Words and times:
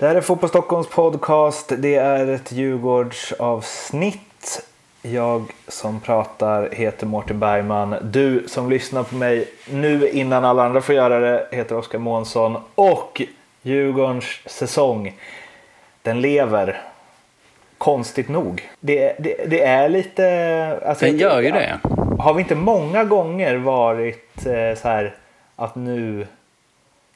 Det 0.00 0.06
här 0.06 0.14
är 0.14 0.20
Fotboll 0.20 0.48
Stockholms 0.48 0.88
podcast. 0.88 1.72
Det 1.78 1.94
är 1.94 2.26
ett 2.26 2.52
Djurgårdsavsnitt. 2.52 4.66
Jag 5.02 5.42
som 5.68 6.00
pratar 6.00 6.68
heter 6.72 7.06
Mårten 7.06 7.38
Bergman. 7.38 7.94
Du 8.02 8.44
som 8.48 8.70
lyssnar 8.70 9.02
på 9.02 9.14
mig 9.14 9.48
nu 9.70 10.08
innan 10.08 10.44
alla 10.44 10.64
andra 10.64 10.80
får 10.80 10.94
göra 10.94 11.20
det 11.20 11.46
heter 11.52 11.76
Oskar 11.76 11.98
Månsson. 11.98 12.56
Och 12.74 13.22
Djurgårdens 13.62 14.24
säsong, 14.46 15.16
den 16.02 16.20
lever. 16.20 16.82
Konstigt 17.78 18.28
nog. 18.28 18.70
Det, 18.80 19.16
det, 19.18 19.44
det 19.46 19.62
är 19.62 19.88
lite... 19.88 20.80
Alltså, 20.86 21.04
den 21.04 21.18
gör 21.18 21.40
ju 21.40 21.50
det. 21.50 21.78
Har 22.18 22.34
vi 22.34 22.42
inte 22.42 22.54
många 22.54 23.04
gånger 23.04 23.56
varit 23.56 24.46
eh, 24.46 24.78
så 24.82 24.88
här 24.88 25.14
att 25.56 25.74
nu 25.74 26.26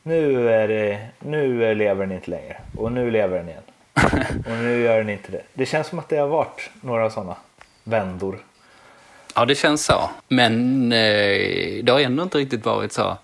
nu, 0.06 0.50
är 0.50 0.68
det, 0.68 1.08
nu 1.18 1.74
lever 1.74 2.06
den 2.06 2.16
inte 2.16 2.30
längre 2.30 2.56
och 2.76 2.92
nu 2.92 3.10
lever 3.10 3.36
den 3.36 3.48
igen. 3.48 3.62
och 4.46 4.52
nu 4.62 4.82
gör 4.82 4.98
den 4.98 5.10
inte 5.10 5.32
det. 5.32 5.42
Det 5.54 5.66
känns 5.66 5.86
som 5.86 5.98
att 5.98 6.08
det 6.08 6.16
har 6.16 6.28
varit 6.28 6.70
några 6.80 7.10
sådana 7.10 7.36
vändor. 7.84 8.38
Ja, 9.34 9.44
det 9.44 9.54
känns 9.54 9.84
så. 9.84 10.10
Men 10.28 10.82
eh, 10.92 11.84
det 11.84 11.88
har 11.88 12.00
ändå 12.00 12.22
inte 12.22 12.38
riktigt 12.38 12.64
varit 12.64 12.92
så 12.92 13.16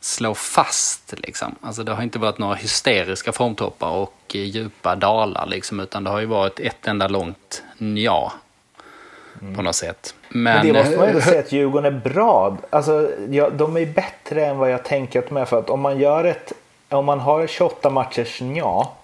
slå 0.00 0.34
fast 0.34 1.14
liksom. 1.16 1.54
Alltså 1.60 1.82
det 1.82 1.92
har 1.92 2.02
inte 2.02 2.18
varit 2.18 2.38
några 2.38 2.54
hysteriska 2.54 3.32
formtoppar 3.32 3.90
och 3.90 4.34
djupa 4.34 4.96
dalar 4.96 5.46
liksom, 5.46 5.80
utan 5.80 6.04
det 6.04 6.10
har 6.10 6.20
ju 6.20 6.26
varit 6.26 6.60
ett 6.60 6.86
enda 6.86 7.08
långt 7.08 7.62
ja 7.96 8.32
mm. 9.42 9.54
på 9.54 9.62
något 9.62 9.74
sätt. 9.74 10.14
Men, 10.28 10.42
Men 10.42 10.66
det 10.66 10.72
måste 10.72 10.96
man 10.96 11.14
ju 11.14 11.20
säga 11.20 11.40
att 11.40 11.52
Djurgården 11.52 11.94
är 11.94 12.00
bra. 12.00 12.56
Alltså, 12.70 13.10
ja, 13.30 13.50
de 13.50 13.76
är 13.76 13.86
bättre 13.86 14.46
än 14.46 14.58
vad 14.58 14.70
jag 14.70 14.84
tänker 14.84 15.18
att 15.18 15.28
de 15.28 15.36
är. 15.36 15.44
För 15.44 15.58
att 15.58 15.70
om 15.70 15.80
man, 15.80 15.98
gör 15.98 16.24
ett, 16.24 16.52
om 16.88 17.04
man 17.04 17.20
har 17.20 17.46
28 17.46 17.90
matchers 17.90 18.40
ja 18.40 18.96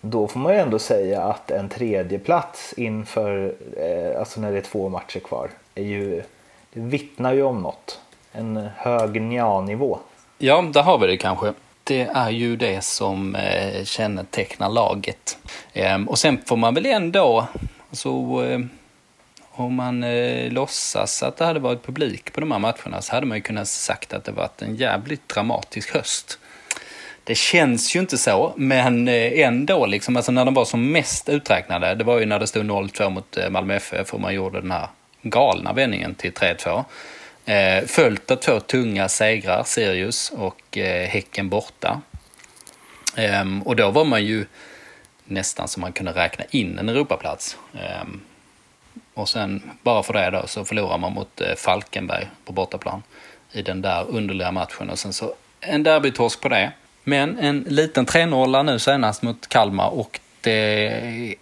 då 0.00 0.28
får 0.28 0.40
man 0.40 0.52
ju 0.52 0.58
ändå 0.58 0.78
säga 0.78 1.22
att 1.22 1.50
en 1.50 1.68
tredje 1.68 2.18
plats 2.18 2.72
inför, 2.76 3.54
eh, 3.76 4.18
alltså 4.18 4.40
när 4.40 4.52
det 4.52 4.58
är 4.58 4.62
två 4.62 4.88
matcher 4.88 5.20
kvar, 5.20 5.50
är 5.74 5.82
ju, 5.82 6.22
det 6.72 6.80
vittnar 6.80 7.32
ju 7.32 7.42
om 7.42 7.62
något. 7.62 8.00
En 8.32 8.68
hög 8.76 9.22
nja-nivå. 9.22 9.98
Ja, 10.38 10.64
där 10.72 10.82
har 10.82 10.98
vi 10.98 11.06
det 11.06 11.16
kanske. 11.16 11.52
Det 11.84 12.00
är 12.00 12.30
ju 12.30 12.56
det 12.56 12.84
som 12.84 13.34
eh, 13.34 13.84
kännetecknar 13.84 14.68
laget. 14.68 15.38
Eh, 15.72 16.04
och 16.06 16.18
sen 16.18 16.38
får 16.46 16.56
man 16.56 16.74
väl 16.74 16.86
ändå, 16.86 17.46
så 17.92 18.42
eh, 18.42 18.60
om 19.60 19.74
man 19.74 20.04
eh, 20.04 20.52
låtsas 20.52 21.22
att 21.22 21.36
det 21.36 21.44
hade 21.44 21.60
varit 21.60 21.86
publik 21.86 22.32
på 22.32 22.40
de 22.40 22.52
här 22.52 22.58
matcherna 22.58 23.02
så 23.02 23.14
hade 23.14 23.26
man 23.26 23.38
ju 23.38 23.42
kunnat 23.42 23.68
sagt 23.68 24.12
att 24.12 24.24
det 24.24 24.32
varit 24.32 24.62
en 24.62 24.76
jävligt 24.76 25.28
dramatisk 25.28 25.94
höst. 25.94 26.38
Det 27.24 27.34
känns 27.34 27.96
ju 27.96 28.00
inte 28.00 28.18
så, 28.18 28.52
men 28.56 29.08
eh, 29.08 29.40
ändå 29.40 29.86
liksom, 29.86 30.16
alltså 30.16 30.32
när 30.32 30.44
de 30.44 30.54
var 30.54 30.64
som 30.64 30.92
mest 30.92 31.28
uträknade, 31.28 31.94
det 31.94 32.04
var 32.04 32.18
ju 32.18 32.26
när 32.26 32.38
det 32.38 32.46
stod 32.46 32.64
0-2 32.64 33.10
mot 33.10 33.36
eh, 33.36 33.50
Malmö 33.50 33.74
FF 33.74 34.14
och 34.14 34.20
man 34.20 34.34
gjorde 34.34 34.60
den 34.60 34.70
här 34.70 34.88
galna 35.22 35.72
vändningen 35.72 36.14
till 36.14 36.32
3-2. 36.32 36.84
Eh, 37.44 37.86
följt 37.86 38.30
av 38.30 38.36
två 38.36 38.60
tunga 38.60 39.08
segrar, 39.08 39.62
Sirius 39.66 40.30
och 40.30 40.78
eh, 40.78 41.08
Häcken 41.08 41.48
borta. 41.48 42.00
Eh, 43.16 43.44
och 43.64 43.76
då 43.76 43.90
var 43.90 44.04
man 44.04 44.24
ju 44.24 44.46
nästan 45.24 45.68
som 45.68 45.80
man 45.80 45.92
kunde 45.92 46.12
räkna 46.12 46.44
in 46.50 46.78
en 46.78 46.88
Europaplats. 46.88 47.56
Eh, 47.74 48.04
och 49.18 49.28
sen, 49.28 49.70
bara 49.82 50.02
för 50.02 50.12
det 50.12 50.30
då, 50.30 50.46
så 50.46 50.64
förlorar 50.64 50.98
man 50.98 51.12
mot 51.12 51.40
eh, 51.40 51.54
Falkenberg 51.54 52.28
på 52.44 52.52
bortaplan 52.52 53.02
i 53.52 53.62
den 53.62 53.82
där 53.82 54.04
underliga 54.08 54.52
matchen. 54.52 54.90
Och 54.90 54.98
sen 54.98 55.12
så 55.12 55.34
en 55.60 55.82
derbytorsk 55.82 56.40
på 56.40 56.48
det. 56.48 56.72
Men 57.04 57.38
en 57.38 57.60
liten 57.68 58.06
3-0 58.06 58.62
nu 58.62 58.78
senast 58.78 59.22
mot 59.22 59.48
Kalmar 59.48 59.88
och 59.88 60.20
det 60.40 61.36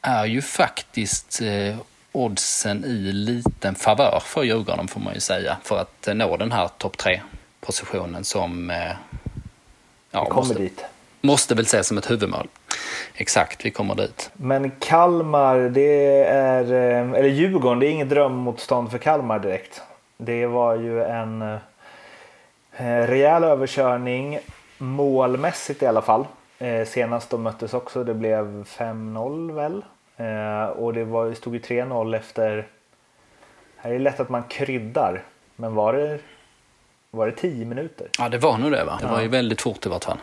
är 0.00 0.26
ju 0.26 0.42
faktiskt 0.42 1.40
eh, 1.42 1.76
oddsen 2.12 2.84
i 2.84 3.12
liten 3.12 3.74
favör 3.74 4.22
för 4.24 4.42
Djurgården 4.42 4.88
får 4.88 5.00
man 5.00 5.14
ju 5.14 5.20
säga. 5.20 5.56
För 5.62 5.78
att 5.80 6.08
nå 6.14 6.36
den 6.36 6.52
här 6.52 6.68
topp 6.78 6.96
3-positionen 6.96 8.24
som... 8.24 8.70
Eh, 8.70 8.92
ja, 10.10 10.24
kommer 10.24 10.46
måste, 10.46 10.62
dit. 10.62 10.84
Måste 11.20 11.54
väl 11.54 11.64
ses 11.64 11.86
som 11.86 11.98
ett 11.98 12.10
huvudmål. 12.10 12.48
Exakt, 13.14 13.64
vi 13.64 13.70
kommer 13.70 13.94
dit. 13.94 14.30
Men 14.32 14.70
Kalmar, 14.70 15.58
det 15.58 16.22
är, 16.24 16.62
eh, 16.62 17.12
eller 17.12 17.28
Djurgården, 17.28 17.78
det 17.78 17.86
är 17.86 17.90
inget 17.90 18.08
drömmotstånd 18.08 18.90
för 18.90 18.98
Kalmar 18.98 19.38
direkt. 19.38 19.82
Det 20.16 20.46
var 20.46 20.76
ju 20.76 21.02
en 21.02 21.42
eh, 21.42 23.06
rejäl 23.06 23.44
överkörning, 23.44 24.38
målmässigt 24.78 25.82
i 25.82 25.86
alla 25.86 26.02
fall. 26.02 26.26
Eh, 26.58 26.86
senast 26.86 27.30
de 27.30 27.42
möttes 27.42 27.74
också, 27.74 28.04
det 28.04 28.14
blev 28.14 28.64
5-0 28.64 29.52
väl? 29.52 29.84
Och 30.76 30.94
det 30.94 31.04
var, 31.04 31.34
stod 31.34 31.54
ju 31.54 31.60
3-0 31.60 32.16
efter... 32.16 32.66
Här 33.76 33.90
är 33.90 33.94
det 33.94 34.00
lätt 34.00 34.20
att 34.20 34.28
man 34.28 34.42
kryddar, 34.42 35.22
men 35.56 35.74
var 35.74 35.92
det, 35.92 36.18
var 37.10 37.26
det 37.26 37.32
10 37.32 37.64
minuter? 37.64 38.08
Ja, 38.18 38.28
det 38.28 38.38
var 38.38 38.58
nog 38.58 38.72
det 38.72 38.84
va? 38.84 38.98
Det 39.00 39.06
var 39.06 39.20
ju 39.20 39.28
väldigt 39.28 39.60
fort 39.60 39.86
i 39.86 39.88
vart 39.88 40.04
fall. 40.04 40.18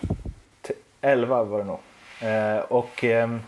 11 1.02 1.44
var 1.44 1.58
det 1.58 1.64
nog. 1.64 1.80
Eh, 2.22 2.60
och 2.60 3.04
ehm, 3.04 3.42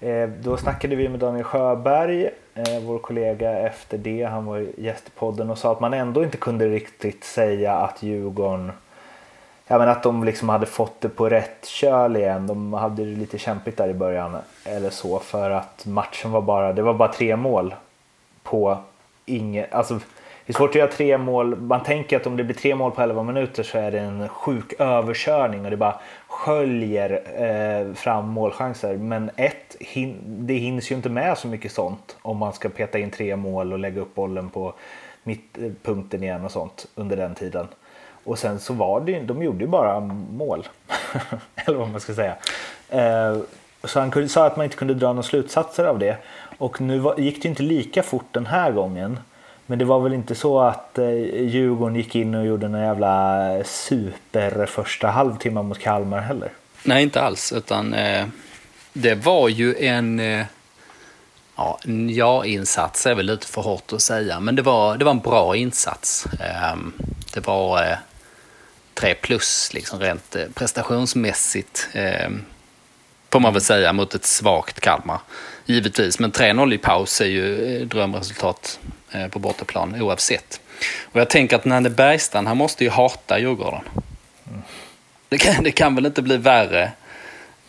eh, 0.00 0.28
då 0.28 0.56
snackade 0.56 0.96
vi 0.96 1.08
med 1.08 1.20
Daniel 1.20 1.44
Sjöberg, 1.44 2.24
eh, 2.54 2.80
vår 2.86 2.98
kollega 2.98 3.58
efter 3.58 3.98
det. 3.98 4.24
Han 4.24 4.46
var 4.46 4.66
gäst 4.78 5.06
i 5.06 5.10
podden 5.10 5.50
och 5.50 5.58
sa 5.58 5.72
att 5.72 5.80
man 5.80 5.94
ändå 5.94 6.24
inte 6.24 6.36
kunde 6.36 6.68
riktigt 6.68 7.24
säga 7.24 7.74
att 7.74 8.02
Djurgården 8.02 8.72
Ja, 9.72 9.78
men 9.78 9.88
att 9.88 10.02
de 10.02 10.24
liksom 10.24 10.48
hade 10.48 10.66
fått 10.66 11.00
det 11.00 11.08
på 11.08 11.28
rätt 11.28 11.66
köl 11.66 12.16
igen. 12.16 12.46
De 12.46 12.72
hade 12.72 13.04
det 13.04 13.16
lite 13.16 13.38
kämpigt 13.38 13.76
där 13.76 13.88
i 13.88 13.94
början 13.94 14.36
eller 14.64 14.90
så 14.90 15.18
för 15.18 15.50
att 15.50 15.86
matchen 15.86 16.30
var 16.30 16.42
bara, 16.42 16.72
det 16.72 16.82
var 16.82 16.94
bara 16.94 17.12
tre 17.12 17.36
mål 17.36 17.74
på 18.42 18.78
inget, 19.26 19.74
alltså 19.74 20.00
det 20.50 20.54
är 20.54 20.56
svårt 20.56 20.70
att 20.70 20.74
göra 20.74 20.90
tre 20.90 21.18
mål. 21.18 21.56
Man 21.56 21.82
tänker 21.82 22.16
att 22.16 22.26
om 22.26 22.36
det 22.36 22.44
blir 22.44 22.56
tre 22.56 22.74
mål 22.74 22.90
på 22.90 23.02
11 23.02 23.22
minuter 23.22 23.62
så 23.62 23.78
är 23.78 23.90
det 23.90 23.98
en 23.98 24.28
sjuk 24.28 24.72
överkörning 24.78 25.64
och 25.64 25.70
det 25.70 25.76
bara 25.76 26.00
sköljer 26.26 27.10
eh, 27.42 27.94
fram 27.94 28.28
målchanser. 28.28 28.96
Men 28.96 29.30
ett, 29.36 29.76
hin 29.80 30.16
det 30.22 30.54
hinns 30.54 30.90
ju 30.90 30.94
inte 30.94 31.08
med 31.08 31.38
så 31.38 31.48
mycket 31.48 31.72
sånt 31.72 32.16
om 32.22 32.36
man 32.36 32.52
ska 32.52 32.68
peta 32.68 32.98
in 32.98 33.10
tre 33.10 33.36
mål 33.36 33.72
och 33.72 33.78
lägga 33.78 34.00
upp 34.00 34.14
bollen 34.14 34.50
på 34.50 34.74
mittpunkten 35.22 36.22
igen 36.22 36.44
och 36.44 36.52
sånt 36.52 36.86
under 36.94 37.16
den 37.16 37.34
tiden. 37.34 37.66
Och 38.24 38.38
sen 38.38 38.60
så 38.60 38.74
var 38.74 39.00
det 39.00 39.12
ju, 39.12 39.24
de 39.24 39.42
gjorde 39.42 39.64
ju 39.64 39.70
bara 39.70 40.00
mål. 40.30 40.68
Eller 41.66 41.78
vad 41.78 41.90
man 41.90 42.00
ska 42.00 42.14
säga. 42.14 42.36
Eh, 42.88 43.38
så 43.84 44.00
han 44.00 44.28
sa 44.28 44.46
att 44.46 44.56
man 44.56 44.64
inte 44.64 44.76
kunde 44.76 44.94
dra 44.94 45.08
några 45.08 45.22
slutsatser 45.22 45.84
av 45.84 45.98
det. 45.98 46.16
Och 46.58 46.80
nu 46.80 46.98
var, 46.98 47.18
gick 47.18 47.42
det 47.42 47.48
inte 47.48 47.62
lika 47.62 48.02
fort 48.02 48.28
den 48.30 48.46
här 48.46 48.72
gången. 48.72 49.18
Men 49.70 49.78
det 49.78 49.84
var 49.84 50.00
väl 50.00 50.12
inte 50.12 50.34
så 50.34 50.60
att 50.60 50.98
eh, 50.98 51.10
Djurgården 51.44 51.96
gick 51.96 52.14
in 52.14 52.34
och 52.34 52.46
gjorde 52.46 52.66
en 52.66 52.80
jävla 52.80 53.64
super 53.64 54.66
första 54.66 55.08
halvtimme 55.08 55.62
mot 55.62 55.78
Kalmar 55.78 56.20
heller? 56.20 56.52
Nej, 56.82 57.02
inte 57.02 57.20
alls. 57.22 57.52
Utan 57.52 57.94
eh, 57.94 58.26
det 58.92 59.14
var 59.14 59.48
ju 59.48 59.76
en... 59.76 60.20
Eh, 60.20 60.46
ja, 61.56 61.78
ja-insats 62.10 63.06
är 63.06 63.14
väl 63.14 63.26
lite 63.26 63.46
för 63.46 63.62
hårt 63.62 63.92
att 63.92 64.02
säga, 64.02 64.40
men 64.40 64.56
det 64.56 64.62
var, 64.62 64.96
det 64.96 65.04
var 65.04 65.12
en 65.12 65.18
bra 65.18 65.56
insats. 65.56 66.26
Eh, 66.26 66.76
det 67.34 67.46
var 67.46 67.82
eh, 67.82 67.98
tre 68.94 69.14
plus 69.14 69.70
liksom 69.74 70.00
rent 70.00 70.36
eh, 70.36 70.44
prestationsmässigt. 70.54 71.88
Ehm, 71.92 72.44
får 73.30 73.40
man 73.40 73.52
väl 73.52 73.62
säga, 73.62 73.92
mot 73.92 74.14
ett 74.14 74.26
svagt 74.26 74.80
Kalmar. 74.80 75.20
Givetvis, 75.70 76.18
men 76.18 76.32
3-0 76.32 76.74
i 76.74 76.78
paus 76.78 77.20
är 77.20 77.26
ju 77.26 77.76
eh, 77.76 77.86
drömresultat 77.86 78.78
eh, 79.10 79.28
på 79.28 79.38
bortaplan 79.38 80.02
oavsett. 80.02 80.60
Och 81.02 81.20
jag 81.20 81.30
tänker 81.30 81.56
att 81.56 81.64
Nanne 81.64 81.90
Bergstrand, 81.90 82.48
han 82.48 82.56
måste 82.56 82.84
ju 82.84 82.90
hata 82.90 83.38
Djurgården. 83.38 83.80
Mm. 84.48 84.62
Det, 85.28 85.38
kan, 85.38 85.64
det 85.64 85.70
kan 85.70 85.94
väl 85.94 86.06
inte 86.06 86.22
bli 86.22 86.36
värre 86.36 86.92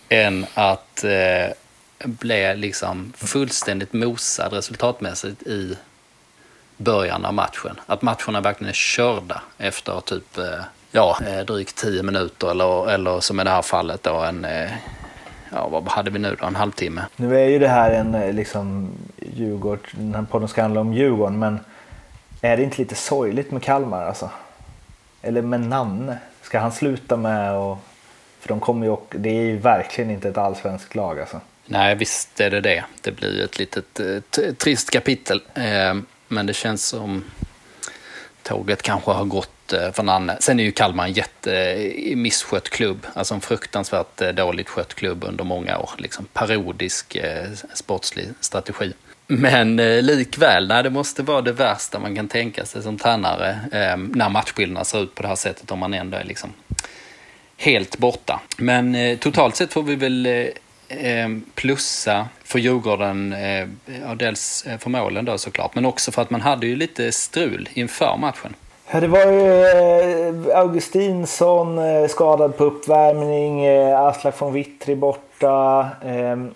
än 0.09 0.45
att 0.53 1.03
eh, 1.03 1.53
bli 2.06 2.56
liksom 2.56 3.13
fullständigt 3.18 3.94
mosad 3.94 4.54
resultatmässigt 4.54 5.44
i 5.44 5.77
början 6.77 7.25
av 7.25 7.33
matchen. 7.33 7.80
Att 7.86 8.01
matcherna 8.01 8.42
verkligen 8.42 8.69
är 8.69 8.74
körda 8.74 9.42
efter 9.57 10.01
typ 10.01 10.38
eh, 10.38 10.62
ja, 10.92 11.18
eh, 11.27 11.45
drygt 11.45 11.75
tio 11.75 12.04
minuter 12.04 12.51
eller, 12.51 12.89
eller 12.89 13.19
som 13.19 13.39
i 13.39 13.44
det 13.44 13.50
här 13.50 13.62
fallet 13.62 14.04
då 14.04 14.15
en 14.15 14.45
eh, 14.45 14.71
ja, 15.51 15.68
vad 15.68 15.88
hade 15.88 16.12
vi 16.12 16.19
nu 16.19 16.36
då, 16.39 16.45
en 16.45 16.56
halvtimme. 16.56 17.06
Nu 17.15 17.39
är 17.39 17.48
ju 17.48 17.59
det 17.59 17.68
här 17.68 17.92
en 17.92 18.15
eh, 18.15 18.33
liksom 18.33 18.89
Djurgård, 19.18 19.80
den 19.92 20.15
här 20.15 20.25
podden 20.31 20.48
ska 20.48 20.62
handla 20.62 20.81
om 20.81 20.94
Djurgården, 20.94 21.39
men 21.39 21.59
är 22.42 22.57
det 22.57 22.63
inte 22.63 22.77
lite 22.77 22.95
sorgligt 22.95 23.51
med 23.51 23.63
Kalmar 23.63 24.03
alltså? 24.03 24.30
Eller 25.21 25.42
med 25.42 25.62
Nanne? 25.62 26.18
Ska 26.42 26.59
han 26.59 26.71
sluta 26.71 27.18
med 27.18 27.56
och 27.56 27.77
för 28.39 28.48
de 28.48 28.59
kommer 28.59 28.86
ju 28.86 28.92
och 28.92 29.15
det 29.18 29.30
är 29.30 29.44
ju 29.44 29.57
verkligen 29.57 30.12
inte 30.12 30.30
ett 30.30 30.38
allsvenskt 30.38 30.95
lag 30.95 31.19
alltså. 31.19 31.42
Nej, 31.65 31.95
visst 31.95 32.39
är 32.39 32.50
det 32.50 32.62
det. 32.62 32.83
Det 33.01 33.12
blir 33.12 33.44
ett 33.44 33.59
litet 33.59 34.01
trist 34.57 34.92
kapitel. 34.92 35.42
Eh, 35.54 35.95
men 36.27 36.45
det 36.45 36.54
känns 36.54 36.86
som 36.86 37.24
tåget 38.43 38.81
kanske 38.81 39.11
har 39.11 39.25
gått 39.25 39.49
från 39.93 39.93
för 39.93 40.41
Sen 40.41 40.59
är 40.59 40.63
ju 40.63 40.71
Kalmar 40.71 41.05
en 41.05 41.13
jättemisskött 41.13 42.65
eh, 42.65 42.69
klubb. 42.69 43.07
Alltså 43.13 43.33
en 43.33 43.41
fruktansvärt 43.41 44.21
eh, 44.21 44.29
dåligt 44.29 44.69
skött 44.69 44.93
klubb 44.93 45.23
under 45.23 45.43
många 45.43 45.77
år. 45.77 45.89
Liksom 45.97 46.25
parodisk 46.33 47.17
sportslig 47.73 48.27
strategi. 48.39 48.93
Men 49.33 49.79
eh, 49.79 50.01
likväl, 50.01 50.67
nej, 50.67 50.83
det 50.83 50.89
måste 50.89 51.23
vara 51.23 51.41
det 51.41 51.51
värsta 51.51 51.99
man 51.99 52.15
kan 52.15 52.27
tänka 52.27 52.65
sig 52.65 52.83
som 52.83 52.97
tränare 52.97 53.49
eh, 53.71 53.97
när 53.97 54.29
matchbilderna 54.29 54.83
ser 54.83 55.03
ut 55.03 55.15
på 55.15 55.21
det 55.21 55.27
här 55.27 55.35
sättet 55.35 55.71
om 55.71 55.79
man 55.79 55.94
ändå 55.94 56.17
är 56.17 56.23
liksom 56.23 56.49
helt 57.57 57.97
borta. 57.97 58.41
Men 58.57 58.95
eh, 58.95 59.17
totalt 59.17 59.55
sett 59.55 59.73
får 59.73 59.83
vi 59.83 59.95
väl 59.95 60.27
plussa 61.55 62.27
för 62.43 62.59
Djurgården, 62.59 63.33
eh, 63.33 63.67
ja, 64.05 64.15
dels 64.15 64.65
för 64.79 64.89
målen 64.89 65.25
då 65.25 65.38
såklart, 65.38 65.75
men 65.75 65.85
också 65.85 66.11
för 66.11 66.21
att 66.21 66.29
man 66.29 66.41
hade 66.41 66.67
ju 66.67 66.75
lite 66.75 67.11
strul 67.11 67.69
inför 67.73 68.17
matchen. 68.17 68.55
Ja, 68.93 68.99
det 68.99 69.07
var 69.07 69.25
ju 69.25 69.65
eh, 70.49 70.57
Augustinsson 70.57 71.77
eh, 71.77 72.07
skadad 72.07 72.57
på 72.57 72.63
uppvärmning, 72.63 73.65
eh, 73.65 73.99
Aslak 73.99 74.41
von 74.41 74.53
Wittri 74.53 74.95
borta, 74.95 75.89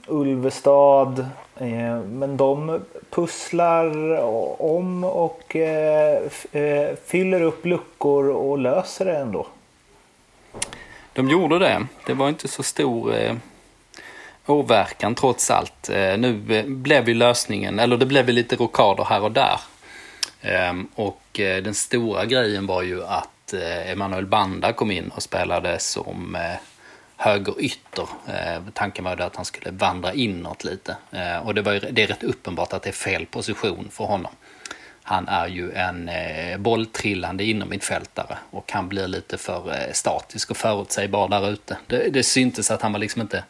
Ulvestad. 0.07 1.25
Men 2.09 2.37
de 2.37 2.81
pusslar 3.09 4.17
om 4.61 5.03
och 5.03 5.55
fyller 7.05 7.41
upp 7.41 7.65
luckor 7.65 8.29
och 8.29 8.57
löser 8.57 9.05
det 9.05 9.17
ändå. 9.17 9.47
De 11.13 11.29
gjorde 11.29 11.59
det. 11.59 11.87
Det 12.05 12.13
var 12.13 12.29
inte 12.29 12.47
så 12.47 12.63
stor 12.63 13.13
åverkan 14.45 15.15
trots 15.15 15.51
allt. 15.51 15.89
Eh, 15.89 16.17
nu 16.17 16.55
eh, 16.55 16.65
blev 16.65 17.09
ju 17.09 17.13
lösningen, 17.13 17.79
eller 17.79 17.97
det 17.97 18.05
blev 18.05 18.29
lite 18.29 18.55
rockader 18.55 19.03
här 19.03 19.21
och 19.21 19.31
där. 19.31 19.59
Ehm, 20.41 20.87
och 20.95 21.39
eh, 21.39 21.63
den 21.63 21.73
stora 21.73 22.25
grejen 22.25 22.67
var 22.67 22.81
ju 22.81 23.03
att 23.03 23.29
Emanuel 23.85 24.25
Banda 24.25 24.73
kom 24.73 24.91
in 24.91 25.11
och 25.15 25.23
spelade 25.23 25.79
som 25.79 26.37
högerytter. 27.17 28.07
Tanken 28.73 29.03
var 29.03 29.17
ju 29.17 29.23
att 29.23 29.35
han 29.35 29.45
skulle 29.45 29.71
vandra 29.71 30.13
inåt 30.13 30.63
lite. 30.63 30.97
Och 31.43 31.55
det, 31.55 31.61
var 31.61 31.73
ju, 31.73 31.79
det 31.79 32.03
är 32.03 32.07
rätt 32.07 32.23
uppenbart 32.23 32.73
att 32.73 32.83
det 32.83 32.89
är 32.89 32.93
fel 32.93 33.25
position 33.25 33.87
för 33.91 34.03
honom. 34.03 34.31
Han 35.03 35.27
är 35.27 35.47
ju 35.47 35.71
en 35.71 36.09
bolltrillande 36.63 37.43
innermittfältare 37.43 38.37
och 38.51 38.71
han 38.71 38.89
blir 38.89 39.07
lite 39.07 39.37
för 39.37 39.89
statisk 39.93 40.51
och 40.51 40.57
förutsägbar 40.57 41.27
där 41.27 41.49
ute. 41.49 41.77
Det, 41.87 42.09
det 42.09 42.23
syntes 42.23 42.71
att 42.71 42.81
han 42.81 42.93
var 42.93 42.99
liksom 42.99 43.21
inte 43.21 43.43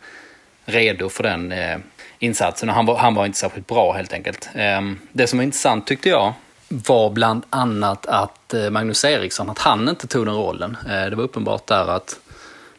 redo 0.66 1.10
för 1.10 1.24
den 1.24 1.52
eh, 1.52 1.78
insatsen 2.20 2.70
och 2.70 2.76
han 2.76 2.86
var, 2.86 2.98
han 2.98 3.16
var 3.16 3.26
inte 3.26 3.38
särskilt 3.38 3.68
bra 3.68 3.94
helt 3.94 4.14
enkelt. 4.14 4.50
Eh, 4.54 4.82
det 5.12 5.28
som 5.28 5.40
var 5.40 5.44
intressant 5.44 5.88
tyckte 5.88 6.10
jag 6.10 6.34
var 6.70 7.10
bland 7.10 7.44
annat 7.50 8.06
att 8.06 8.54
eh, 8.54 8.70
Magnus 8.70 9.06
Eriksson, 9.06 9.50
att 9.50 9.60
han 9.60 9.90
inte 9.90 10.08
tog 10.08 10.26
den 10.26 10.36
rollen. 10.36 10.78
Eh, 10.90 11.06
det 11.06 11.16
var 11.16 11.24
uppenbart 11.24 11.68
där 11.68 11.88
att 11.88 12.20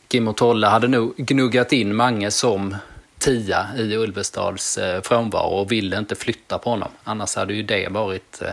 Kim 0.08 0.28
och 0.28 0.36
Tolle 0.36 0.66
hade 0.66 0.88
nog 0.88 1.16
gnuggat 1.16 1.72
in 1.72 1.96
Mange 1.96 2.30
som 2.30 2.76
tia 3.18 3.68
i 3.76 3.96
Ulvestads 3.96 4.78
eh, 4.78 5.02
frånvaro 5.02 5.48
och 5.48 5.72
ville 5.72 5.98
inte 5.98 6.14
flytta 6.14 6.58
på 6.58 6.70
honom. 6.70 6.88
Annars 7.04 7.36
hade 7.36 7.54
ju 7.54 7.62
det 7.62 7.88
varit 7.88 8.42
eh, 8.42 8.50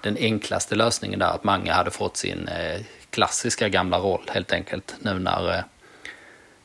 den 0.00 0.16
enklaste 0.16 0.74
lösningen 0.74 1.18
där, 1.18 1.26
att 1.26 1.44
Mange 1.44 1.72
hade 1.72 1.90
fått 1.90 2.16
sin 2.16 2.48
eh, 2.48 2.80
klassiska 3.10 3.68
gamla 3.68 3.98
roll 3.98 4.22
helt 4.28 4.52
enkelt 4.52 4.94
nu 5.00 5.18
när 5.18 5.64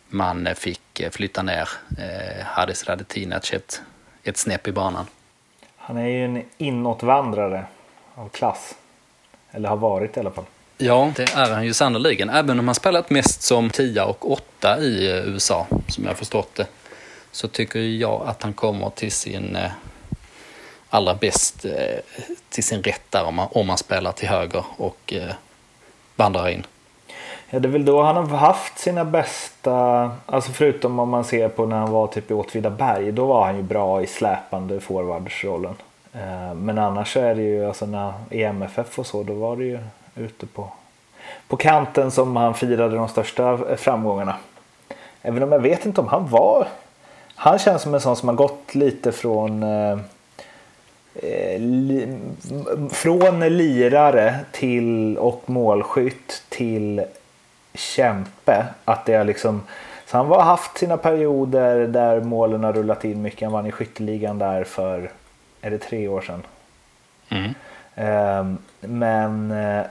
man 0.10 0.48
fick 0.56 0.82
flytta 1.12 1.42
ner 1.42 1.70
Hadis 2.44 2.88
Radetinac 2.88 3.54
ett, 3.54 3.82
ett 4.24 4.38
snäpp 4.38 4.68
i 4.68 4.72
banan. 4.72 5.06
Han 5.78 5.98
är 5.98 6.08
ju 6.08 6.26
en 6.26 6.44
inåtvandrare 6.58 7.66
av 8.16 8.30
klass. 8.30 8.76
Eller 9.52 9.70
har 9.70 9.78
varit 9.78 10.18
i 10.18 10.20
alla 10.20 10.32
fall. 10.32 10.46
Ja, 10.78 11.12
det 11.16 11.24
är 11.36 11.54
han 11.54 11.66
ju 11.66 11.74
sannoliken. 11.74 12.30
Även 12.30 12.60
om 12.60 12.68
han 12.68 12.76
spelat 12.76 13.10
mest 13.10 13.42
som 13.42 13.70
10 13.70 14.04
och 14.04 14.32
8 14.32 14.80
i 14.80 15.10
eh, 15.10 15.28
USA, 15.28 15.68
som 15.88 16.06
jag 16.06 16.18
förstått 16.18 16.56
det, 16.56 16.68
så 17.32 17.48
tycker 17.48 17.80
jag 17.80 18.28
att 18.28 18.44
han 18.44 18.54
kommer 18.54 18.90
till 18.90 19.12
sin 19.12 19.56
eh, 19.56 19.72
allra 20.90 21.14
bäst 21.14 21.66
eh, 21.66 22.00
till 22.50 22.64
sin 22.64 22.84
rätt 22.84 23.12
där 23.12 23.24
om 23.24 23.36
man, 23.36 23.48
om 23.52 23.68
man 23.68 23.78
spelar 23.78 24.12
till 24.12 24.28
höger 24.28 24.64
och 24.78 25.14
vandrar 26.16 26.50
in. 26.50 26.66
Ja, 27.50 27.60
det 27.60 27.68
är 27.68 27.72
väl 27.72 27.86
då 27.86 28.02
han 28.02 28.16
har 28.16 28.38
haft 28.38 28.80
sina 28.80 29.06
bästa, 29.06 30.12
alltså 30.26 30.52
förutom 30.52 31.00
om 31.00 31.10
man 31.10 31.24
ser 31.24 31.50
på 31.50 31.66
när 31.66 31.78
han 31.78 31.92
var 31.92 32.08
typ 32.08 32.32
i 32.32 32.34
Åtvidaberg, 32.34 33.12
då 33.12 33.26
var 33.26 33.46
han 33.46 33.56
ju 33.56 33.62
bra 33.62 34.02
i 34.02 34.08
släpande 34.08 34.80
forwardsrollen. 34.80 35.76
Eh, 36.14 36.54
men 36.54 36.78
annars 36.78 37.14
så 37.14 37.20
är 37.20 37.36
det 37.36 37.42
ju, 37.42 37.66
alltså 37.66 37.86
när, 37.86 38.14
i 38.30 38.44
MFF 38.44 39.00
och 39.00 39.06
så, 39.06 39.24
då 39.24 39.34
var 39.34 39.56
det 39.56 39.64
ju 39.64 39.80
ute 40.16 40.46
på, 40.46 40.68
på 41.48 41.58
kanten 41.58 42.12
som 42.12 42.36
han 42.36 42.54
firade 42.54 42.96
de 42.96 43.08
största 43.08 43.58
framgångarna. 43.78 44.36
Även 45.22 45.44
om 45.44 45.52
jag 45.52 45.60
vet 45.60 45.86
inte 45.86 46.02
om 46.02 46.08
han 46.08 46.28
var... 46.28 46.68
Han 47.36 47.60
känns 47.60 47.82
som 47.82 47.94
en 47.94 48.02
sån 48.02 48.16
som 48.16 48.30
har 48.30 48.36
gått 48.36 48.76
lite 48.76 49.12
från... 49.12 49.64
Eh, 49.64 49.98
eh, 51.16 51.62
från 52.92 53.40
lirare 53.40 54.40
till 54.52 55.18
och 55.18 55.44
målskytt 55.46 56.44
till 56.50 57.06
kämpe. 57.76 58.66
Att 58.86 59.06
det 59.06 59.14
är 59.14 59.24
liksom... 59.24 59.64
Så 60.06 60.18
han 60.18 60.28
har 60.28 60.42
haft 60.42 60.78
sina 60.78 60.98
perioder 60.98 61.88
där 61.88 62.22
målen 62.22 62.64
har 62.64 62.74
rullat 62.74 63.06
in 63.06 63.22
mycket. 63.22 63.42
Han 63.42 63.52
vann 63.52 63.66
i 63.66 63.72
skytteligan 63.72 64.40
där 64.40 64.64
för 64.64 65.12
är 65.62 65.72
det 65.72 65.78
tre 65.78 66.08
år 66.08 66.22
sedan. 66.22 66.44
Mm. 67.30 67.54
Um, 67.96 68.58
men 68.80 69.52
uh, 69.52 69.86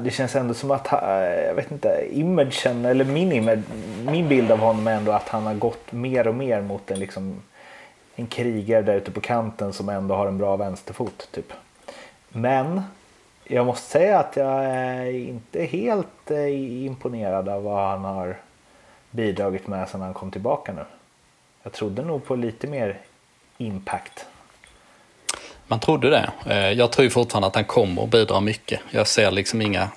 det 0.00 0.10
känns 0.10 0.36
ändå 0.36 0.54
som 0.54 0.70
att, 0.70 0.92
uh, 0.92 0.98
jag 1.46 1.54
vet 1.54 1.70
inte, 1.70 2.06
imagen, 2.10 2.84
eller 2.84 3.04
min, 3.04 3.32
image, 3.32 3.58
min 4.06 4.28
bild 4.28 4.52
av 4.52 4.58
honom 4.58 4.86
är 4.86 4.92
ändå 4.92 5.12
att 5.12 5.28
han 5.28 5.46
har 5.46 5.54
gått 5.54 5.92
mer 5.92 6.28
och 6.28 6.34
mer 6.34 6.60
mot 6.60 6.90
en, 6.90 6.98
liksom, 6.98 7.42
en 8.16 8.26
krigare 8.26 8.82
där 8.82 8.94
ute 8.94 9.10
på 9.10 9.20
kanten 9.20 9.72
som 9.72 9.88
ändå 9.88 10.14
har 10.14 10.26
en 10.26 10.38
bra 10.38 10.56
vänsterfot. 10.56 11.28
Typ. 11.32 11.52
Men 12.28 12.82
jag 13.46 13.66
måste 13.66 13.90
säga 13.90 14.18
att 14.18 14.36
jag 14.36 14.64
är 14.64 15.10
inte 15.10 15.64
helt 15.64 16.30
eh, 16.30 16.84
imponerad 16.84 17.48
av 17.48 17.62
vad 17.62 17.90
han 17.90 18.04
har 18.04 18.36
bidragit 19.10 19.66
med 19.66 19.88
sedan 19.88 20.00
han 20.00 20.14
kom 20.14 20.30
tillbaka 20.30 20.72
nu. 20.72 20.84
Jag 21.62 21.72
trodde 21.72 22.02
nog 22.02 22.24
på 22.24 22.36
lite 22.36 22.66
mer 22.66 22.98
impact. 23.58 24.26
Man 25.66 25.80
trodde 25.80 26.10
det. 26.10 26.30
Eh, 26.46 26.72
jag 26.72 26.92
tror 26.92 27.08
fortfarande 27.08 27.46
att 27.46 27.54
han 27.54 27.64
kommer 27.64 28.02
att 28.02 28.10
bidra 28.10 28.40
mycket. 28.40 28.80
Jag 28.90 29.06
ser 29.06 29.30
liksom 29.30 29.62
inga, 29.62 29.88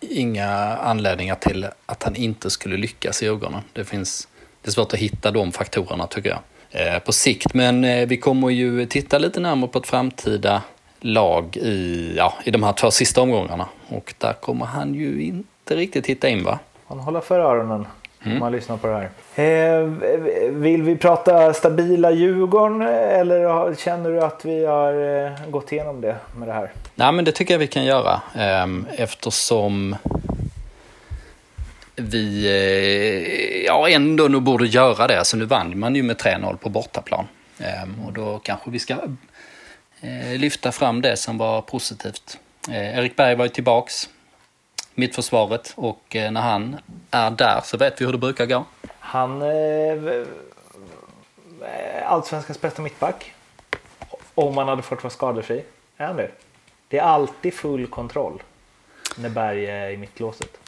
inga 0.00 0.48
anledningar 0.76 1.34
till 1.34 1.66
att 1.86 2.02
han 2.02 2.16
inte 2.16 2.50
skulle 2.50 2.76
lyckas 2.76 3.22
i 3.22 3.24
Djurgården. 3.24 3.60
Det, 3.72 3.84
finns, 3.84 4.28
det 4.62 4.68
är 4.68 4.72
svårt 4.72 4.92
att 4.92 4.98
hitta 4.98 5.30
de 5.30 5.52
faktorerna 5.52 6.06
tycker 6.06 6.30
jag. 6.30 6.40
Eh, 6.70 6.98
på 6.98 7.12
sikt, 7.12 7.54
men 7.54 8.08
vi 8.08 8.16
kommer 8.16 8.50
ju 8.50 8.86
titta 8.86 9.18
lite 9.18 9.40
närmare 9.40 9.70
på 9.70 9.78
ett 9.78 9.86
framtida 9.86 10.62
lag 11.00 11.56
i, 11.56 12.12
ja, 12.16 12.34
i 12.44 12.50
de 12.50 12.62
här 12.62 12.72
två 12.72 12.90
sista 12.90 13.20
omgångarna. 13.20 13.68
Och 13.88 14.14
där 14.18 14.32
kommer 14.32 14.66
han 14.66 14.94
ju 14.94 15.22
inte 15.22 15.76
riktigt 15.76 16.06
hitta 16.06 16.28
in 16.28 16.44
va? 16.44 16.58
Han 16.86 16.98
håller 16.98 17.20
för 17.20 17.40
öronen 17.40 17.86
mm. 18.22 18.36
om 18.36 18.40
man 18.40 18.52
lyssnar 18.52 18.76
på 18.76 18.86
det 18.86 18.94
här. 18.94 19.10
Eh, 19.34 19.82
vill 20.50 20.82
vi 20.82 20.96
prata 20.96 21.54
stabila 21.54 22.10
Djurgården 22.10 22.82
eller 22.82 23.74
känner 23.74 24.10
du 24.10 24.20
att 24.20 24.44
vi 24.44 24.64
har 24.64 25.24
eh, 25.26 25.50
gått 25.50 25.72
igenom 25.72 26.00
det 26.00 26.16
med 26.36 26.48
det 26.48 26.52
här? 26.52 26.72
Nej, 26.94 27.12
men 27.12 27.24
det 27.24 27.32
tycker 27.32 27.54
jag 27.54 27.58
vi 27.58 27.66
kan 27.66 27.84
göra 27.84 28.20
ehm, 28.34 28.86
eftersom 28.96 29.96
vi 31.96 32.46
eh, 32.46 33.64
ja, 33.66 33.88
ändå 33.88 34.28
nog 34.28 34.42
borde 34.42 34.66
göra 34.66 35.06
det. 35.06 35.18
Alltså, 35.18 35.36
nu 35.36 35.44
vann 35.44 35.78
man 35.78 35.94
ju 35.94 36.02
med 36.02 36.16
3-0 36.16 36.56
på 36.56 36.68
bortaplan. 36.68 37.24
Ehm, 37.58 38.06
och 38.06 38.12
då 38.12 38.38
kanske 38.38 38.70
vi 38.70 38.78
ska 38.78 38.96
lyfta 40.38 40.72
fram 40.72 41.00
det 41.00 41.16
som 41.16 41.38
var 41.38 41.62
positivt. 41.62 42.38
Erik 42.70 43.16
Berg 43.16 43.34
var 43.34 43.44
ju 43.44 43.48
tillbaks 43.48 44.08
mittförsvaret 44.94 45.72
och 45.76 46.04
när 46.12 46.40
han 46.40 46.76
är 47.10 47.30
där 47.30 47.60
så 47.64 47.76
vet 47.76 48.00
vi 48.00 48.04
hur 48.04 48.12
det 48.12 48.18
brukar 48.18 48.46
gå. 48.46 48.64
Han 48.98 49.42
eh, 49.42 50.26
allsvenskans 52.04 52.60
bästa 52.60 52.82
mittback. 52.82 53.34
Om 54.34 54.56
han 54.56 54.68
hade 54.68 54.82
fått 54.82 55.02
vara 55.02 55.10
skadefri. 55.10 55.64
Är 55.96 56.06
han 56.06 56.16
det? 56.16 56.30
Det 56.88 56.98
är 56.98 57.02
alltid 57.02 57.54
full 57.54 57.86
kontroll 57.86 58.42
när 59.16 59.28
Berg 59.28 59.66
är 59.66 59.90
i 59.90 59.96
mittlåset. 59.96 60.58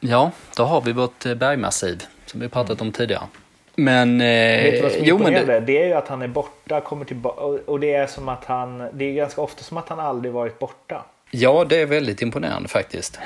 Ja, 0.00 0.30
då 0.56 0.64
har 0.64 0.80
vi 0.80 0.92
vårt 0.92 1.26
eh, 1.26 1.34
bergmassiv 1.34 2.04
som 2.26 2.40
vi 2.40 2.48
pratat 2.48 2.80
om 2.80 2.92
tidigare. 2.92 3.26
Men... 3.74 4.20
Eh, 4.20 4.26
Vet 4.26 4.74
du 4.74 4.82
vad 4.82 4.92
som 4.92 5.02
är 5.02 5.06
jo, 5.06 5.18
men 5.18 5.32
det... 5.32 5.60
det 5.60 5.82
är 5.82 5.86
ju 5.86 5.92
att 5.92 6.08
han 6.08 6.22
är 6.22 6.28
borta, 6.28 6.80
kommer 6.80 7.04
tillbaka 7.04 7.40
och 7.40 7.80
det 7.80 7.94
är 7.94 8.06
som 8.06 8.28
att 8.28 8.44
han... 8.44 8.88
Det 8.92 9.04
är 9.04 9.12
ganska 9.12 9.40
ofta 9.40 9.62
som 9.62 9.76
att 9.76 9.88
han 9.88 10.00
aldrig 10.00 10.32
varit 10.32 10.58
borta. 10.58 11.04
Ja, 11.30 11.64
det 11.68 11.76
är 11.76 11.86
väldigt 11.86 12.22
imponerande 12.22 12.68
faktiskt. 12.68 13.18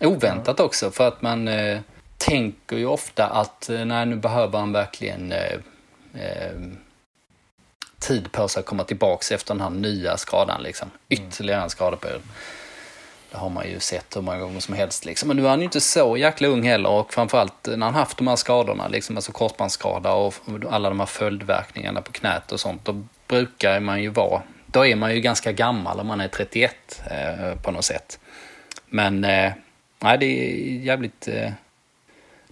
Oväntat 0.00 0.60
också 0.60 0.90
för 0.90 1.08
att 1.08 1.22
man... 1.22 1.48
Eh, 1.48 1.78
tänker 2.20 2.76
ju 2.76 2.86
ofta 2.86 3.26
att 3.26 3.68
eh, 3.68 3.84
nej, 3.84 4.06
nu 4.06 4.16
behöver 4.16 4.58
han 4.58 4.72
verkligen 4.72 5.32
eh, 5.32 5.52
eh, 6.14 6.60
tid 7.98 8.32
på 8.32 8.48
sig 8.48 8.60
att 8.60 8.66
komma 8.66 8.84
tillbaks 8.84 9.32
efter 9.32 9.54
den 9.54 9.60
här 9.60 9.70
nya 9.70 10.16
skadan. 10.16 10.62
Liksom. 10.62 10.90
Ytterligare 11.08 11.62
en 11.62 11.70
skadeperiod. 11.70 12.22
Det 13.30 13.38
har 13.38 13.50
man 13.50 13.68
ju 13.68 13.80
sett 13.80 14.16
hur 14.16 14.20
många 14.20 14.38
gånger 14.38 14.60
som 14.60 14.74
helst. 14.74 15.04
Liksom. 15.04 15.28
Men 15.28 15.36
nu 15.36 15.44
är 15.44 15.48
han 15.48 15.58
ju 15.58 15.64
inte 15.64 15.80
så 15.80 16.16
jäkla 16.16 16.48
ung 16.48 16.62
heller 16.62 16.90
och 16.90 17.14
framförallt 17.14 17.68
eh, 17.68 17.76
när 17.76 17.86
han 17.86 17.94
haft 17.94 18.18
de 18.18 18.28
här 18.28 18.36
skadorna, 18.36 18.88
liksom, 18.88 19.16
alltså 19.16 19.32
korsbandsskada 19.32 20.12
och 20.12 20.34
alla 20.70 20.88
de 20.88 21.00
här 21.00 21.06
följdverkningarna 21.06 22.02
på 22.02 22.12
knät 22.12 22.52
och 22.52 22.60
sånt, 22.60 22.84
då 22.84 23.02
brukar 23.28 23.80
man 23.80 24.02
ju 24.02 24.08
vara, 24.08 24.42
då 24.66 24.86
är 24.86 24.96
man 24.96 25.14
ju 25.14 25.20
ganska 25.20 25.52
gammal 25.52 26.00
om 26.00 26.06
man 26.06 26.20
är 26.20 26.28
31 26.28 27.02
eh, 27.10 27.60
på 27.62 27.70
något 27.70 27.84
sätt. 27.84 28.18
Men 28.86 29.24
eh, 29.24 29.52
nej, 29.98 30.18
det 30.18 30.26
är 30.26 30.84
jävligt 30.84 31.28
eh, 31.28 31.50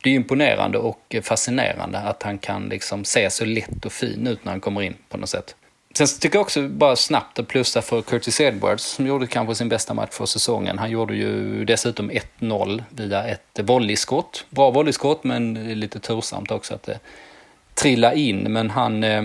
det 0.02 0.11
är 0.11 0.14
imponerande 0.14 0.78
och 0.78 1.16
fascinerande 1.23 1.99
att 1.99 2.23
han 2.23 2.38
kan 2.38 2.68
liksom 2.68 3.04
se 3.04 3.30
så 3.30 3.44
lätt 3.44 3.85
och 3.85 3.92
fin 3.92 4.26
ut 4.26 4.44
när 4.44 4.52
han 4.52 4.61
kommer 4.61 4.82
in 4.82 4.94
på 5.08 5.16
något 5.16 5.28
sätt. 5.28 5.56
Sen 5.98 6.06
tycker 6.20 6.36
jag 6.36 6.42
också 6.42 6.68
bara 6.68 6.96
snabbt 6.96 7.38
att 7.38 7.48
plussa 7.48 7.82
för 7.82 8.02
Curtis 8.02 8.40
Edwards 8.40 8.84
som 8.84 9.06
gjorde 9.06 9.26
kanske 9.26 9.54
sin 9.54 9.68
bästa 9.68 9.94
match 9.94 10.10
för 10.12 10.26
säsongen. 10.26 10.78
Han 10.78 10.90
gjorde 10.90 11.14
ju 11.14 11.64
dessutom 11.64 12.10
1-0 12.40 12.84
via 12.90 13.24
ett 13.24 13.60
volleyskott. 13.62 14.44
Bra 14.50 14.70
volleyskott 14.70 15.24
men 15.24 15.54
lite 15.80 16.00
tursamt 16.00 16.50
också 16.50 16.74
att 16.74 16.82
det 16.82 16.98
trillade 17.74 18.18
in. 18.18 18.52
Men 18.52 18.70
han 18.70 19.04
eh, 19.04 19.24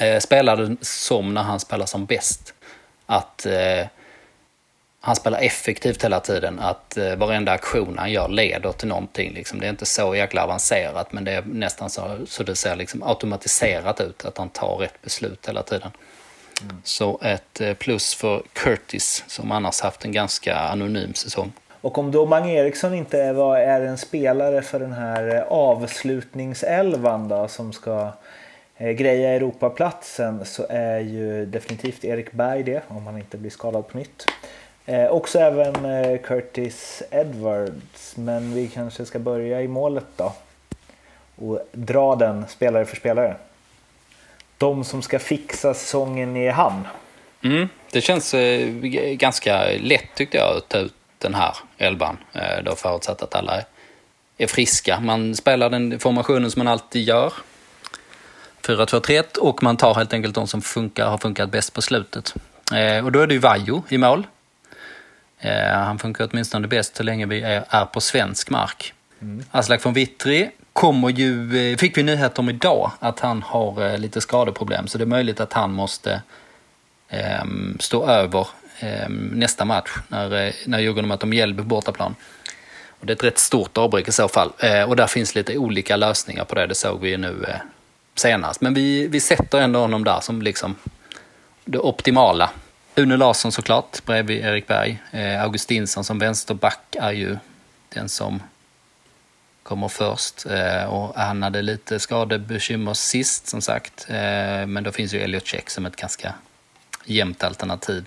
eh 0.00 0.18
spelade 0.20 0.76
som 0.80 1.34
när 1.34 1.42
han 1.42 1.60
spelar 1.60 1.86
som 1.86 2.06
bäst. 2.06 2.54
Att 3.06 3.46
eh, 3.46 3.86
han 5.04 5.16
spelar 5.16 5.38
effektivt 5.40 6.04
hela 6.04 6.20
tiden. 6.20 6.58
Att 6.58 6.96
eh, 6.96 7.16
varenda 7.16 7.52
aktion 7.52 7.98
han 7.98 8.12
gör 8.12 8.28
leder 8.28 8.72
till 8.72 8.88
någonting. 8.88 9.32
Liksom. 9.34 9.60
Det 9.60 9.66
är 9.66 9.70
inte 9.70 9.86
så 9.86 10.14
jäkla 10.14 10.44
avancerat 10.44 11.12
men 11.12 11.24
det 11.24 11.32
är 11.32 11.42
nästan 11.42 11.90
så, 11.90 12.16
så 12.26 12.42
det 12.42 12.56
ser 12.56 12.76
liksom 12.76 13.02
automatiserat 13.02 14.00
ut. 14.00 14.24
Att 14.24 14.38
han 14.38 14.48
tar 14.48 14.76
rätt 14.76 15.02
beslut 15.02 15.48
hela 15.48 15.62
tiden. 15.62 15.90
Mm. 16.62 16.76
Så 16.84 17.20
ett 17.22 17.60
eh, 17.60 17.74
plus 17.74 18.14
för 18.14 18.42
Curtis 18.52 19.24
som 19.26 19.52
annars 19.52 19.80
haft 19.80 20.04
en 20.04 20.12
ganska 20.12 20.56
anonym 20.56 21.14
säsong. 21.14 21.52
Och 21.80 21.98
om 21.98 22.10
då 22.10 22.26
Mange 22.26 22.52
Eriksson 22.52 22.94
inte 22.94 23.22
är, 23.22 23.56
är 23.56 23.80
en 23.80 23.98
spelare 23.98 24.62
för 24.62 24.80
den 24.80 24.92
här 24.92 25.34
eh, 25.36 25.42
avslutningselvan 25.42 27.28
då, 27.28 27.48
som 27.48 27.72
ska 27.72 28.12
eh, 28.76 28.90
greja 28.90 29.30
Europaplatsen 29.30 30.44
så 30.44 30.66
är 30.68 31.00
ju 31.00 31.46
definitivt 31.46 32.04
Erik 32.04 32.32
Berg 32.32 32.62
det 32.62 32.82
om 32.88 33.06
han 33.06 33.18
inte 33.18 33.36
blir 33.36 33.50
skadad 33.50 33.88
på 33.88 33.98
nytt. 33.98 34.26
Eh, 34.86 35.06
också 35.06 35.38
även 35.38 35.84
eh, 35.84 36.18
Curtis 36.18 37.02
Edwards, 37.10 38.16
men 38.16 38.54
vi 38.54 38.68
kanske 38.68 39.06
ska 39.06 39.18
börja 39.18 39.62
i 39.62 39.68
målet 39.68 40.06
då. 40.16 40.32
Och 41.36 41.68
dra 41.72 42.16
den 42.16 42.44
spelare 42.48 42.84
för 42.84 42.96
spelare. 42.96 43.36
De 44.58 44.84
som 44.84 45.02
ska 45.02 45.18
fixa 45.18 45.74
säsongen 45.74 46.36
i 46.36 46.48
hamn. 46.48 46.82
Mm, 47.42 47.68
det 47.92 48.00
känns 48.00 48.34
eh, 48.34 48.68
ganska 49.14 49.64
lätt 49.80 50.14
tyckte 50.14 50.36
jag 50.36 50.56
att 50.56 50.68
ta 50.68 50.78
ut 50.78 50.94
den 51.18 51.34
här 51.34 51.56
elvan. 51.78 52.16
Eh, 52.32 52.64
då 52.64 52.74
förutsatt 52.74 53.22
att 53.22 53.34
alla 53.34 53.62
är 54.38 54.46
friska. 54.46 55.00
Man 55.00 55.34
spelar 55.34 55.70
den 55.70 55.98
formationen 55.98 56.50
som 56.50 56.60
man 56.60 56.68
alltid 56.68 57.02
gör. 57.02 57.32
4-2-3-1 58.62 59.38
och 59.38 59.62
man 59.62 59.76
tar 59.76 59.94
helt 59.94 60.12
enkelt 60.12 60.34
de 60.34 60.46
som 60.46 60.62
funkar, 60.62 61.06
har 61.06 61.18
funkat 61.18 61.50
bäst 61.50 61.72
på 61.72 61.82
slutet. 61.82 62.34
Eh, 62.74 63.04
och 63.04 63.12
då 63.12 63.20
är 63.20 63.26
det 63.26 63.34
ju 63.34 63.40
Vajo 63.40 63.82
i 63.88 63.98
mål. 63.98 64.26
Eh, 65.44 65.78
han 65.78 65.98
funkar 65.98 66.28
åtminstone 66.32 66.68
bäst 66.68 66.96
så 66.96 67.02
länge 67.02 67.26
vi 67.26 67.42
är, 67.42 67.84
på 67.84 68.00
svensk 68.00 68.50
mark. 68.50 68.92
Mm. 69.22 69.44
Aslak 69.50 69.86
von 69.86 69.92
Wittry 69.92 70.50
kommer 70.72 71.10
ju, 71.10 71.58
eh, 71.72 71.76
fick 71.76 71.98
vi 71.98 72.02
nyheter 72.02 72.40
om 72.40 72.48
idag 72.48 72.90
att 73.00 73.20
han 73.20 73.42
har 73.42 73.86
eh, 73.86 73.98
lite 73.98 74.20
skadeproblem 74.20 74.86
så 74.86 74.98
det 74.98 75.04
är 75.04 75.06
möjligt 75.06 75.40
att 75.40 75.52
han 75.52 75.72
måste 75.72 76.22
eh, 77.08 77.44
stå 77.78 78.06
över 78.06 78.46
eh, 78.78 79.08
nästa 79.32 79.64
match 79.64 79.90
när, 80.08 80.52
när 80.68 80.78
Djurgården 80.78 81.08
möter 81.08 81.26
Mjällby 81.26 81.62
på 81.62 81.68
bortaplan. 81.68 82.14
Och 83.00 83.06
det 83.06 83.12
är 83.12 83.14
ett 83.14 83.24
rätt 83.24 83.38
stort 83.38 83.78
avbräck 83.78 84.08
i 84.08 84.12
så 84.12 84.28
fall 84.28 84.52
och 84.88 84.96
där 84.96 85.06
finns 85.06 85.34
lite 85.34 85.58
olika 85.58 85.96
lösningar 85.96 86.44
på 86.44 86.54
det, 86.54 86.66
det 86.66 86.74
såg 86.74 87.00
vi 87.00 87.10
ju 87.10 87.16
nu 87.16 87.46
senast. 88.14 88.60
Men 88.60 88.74
vi, 88.74 89.06
vi 89.06 89.20
sätter 89.20 89.60
ändå 89.60 89.80
honom 89.80 90.04
där 90.04 90.20
som 90.20 90.42
liksom 90.42 90.74
det 91.64 91.78
optimala 91.78 92.50
Une 92.96 93.16
Larsson 93.16 93.52
såklart, 93.52 94.04
bredvid 94.04 94.44
Erik 94.44 94.66
Berg. 94.66 95.02
Eh, 95.10 95.42
Augustinsson 95.42 96.04
som 96.04 96.18
vänsterback 96.18 96.96
är 97.00 97.12
ju 97.12 97.36
den 97.88 98.08
som 98.08 98.42
kommer 99.62 99.88
först. 99.88 100.46
Eh, 100.46 100.84
och 100.84 101.14
han 101.16 101.42
hade 101.42 101.62
lite 101.62 102.00
skadebekymmer 102.00 102.94
sist 102.94 103.46
som 103.46 103.60
sagt. 103.60 104.06
Eh, 104.08 104.66
men 104.66 104.84
då 104.84 104.92
finns 104.92 105.14
ju 105.14 105.18
Elliot 105.18 105.46
Check 105.46 105.70
som 105.70 105.86
ett 105.86 105.96
ganska 105.96 106.34
jämnt 107.04 107.44
alternativ. 107.44 108.04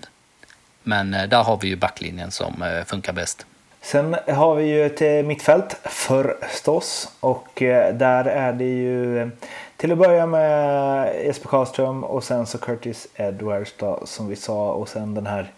Men 0.82 1.14
eh, 1.14 1.28
där 1.28 1.42
har 1.42 1.56
vi 1.56 1.68
ju 1.68 1.76
backlinjen 1.76 2.30
som 2.30 2.62
eh, 2.62 2.84
funkar 2.84 3.12
bäst. 3.12 3.46
Sen 3.82 4.16
har 4.28 4.54
vi 4.54 4.64
ju 4.64 4.86
ett 4.86 5.26
mittfält 5.26 5.76
förstås 5.84 7.08
och 7.20 7.62
eh, 7.62 7.94
där 7.94 8.24
är 8.24 8.52
det 8.52 8.64
ju 8.64 9.30
till 9.78 9.92
att 9.92 9.98
börja 9.98 10.26
med 10.26 11.24
Jesper 11.24 11.48
Karlström 11.48 12.04
och 12.04 12.24
sen 12.24 12.46
så 12.46 12.58
Curtis 12.58 13.08
Edwards 13.14 13.74
då, 13.78 14.00
som 14.04 14.28
vi 14.28 14.36
sa 14.36 14.72
och 14.72 14.88
sen 14.88 15.14
den 15.14 15.26
här 15.26 15.52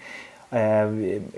eh, 0.51 0.87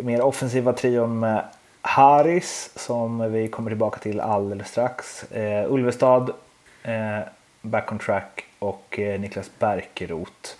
mer 0.04 0.20
offensiva 0.22 0.72
trion 0.72 1.20
med 1.20 1.44
Haris 1.82 2.70
som 2.76 3.32
vi 3.32 3.48
kommer 3.48 3.70
tillbaka 3.70 3.98
till 3.98 4.20
alldeles 4.20 4.68
strax. 4.68 5.32
Eh, 5.32 5.72
Ulvestad, 5.72 6.30
eh, 6.82 7.18
Back 7.60 7.92
on 7.92 7.98
Track 7.98 8.44
och 8.58 8.98
eh, 8.98 9.20
Niklas 9.20 9.50
Berkerot. 9.58 10.56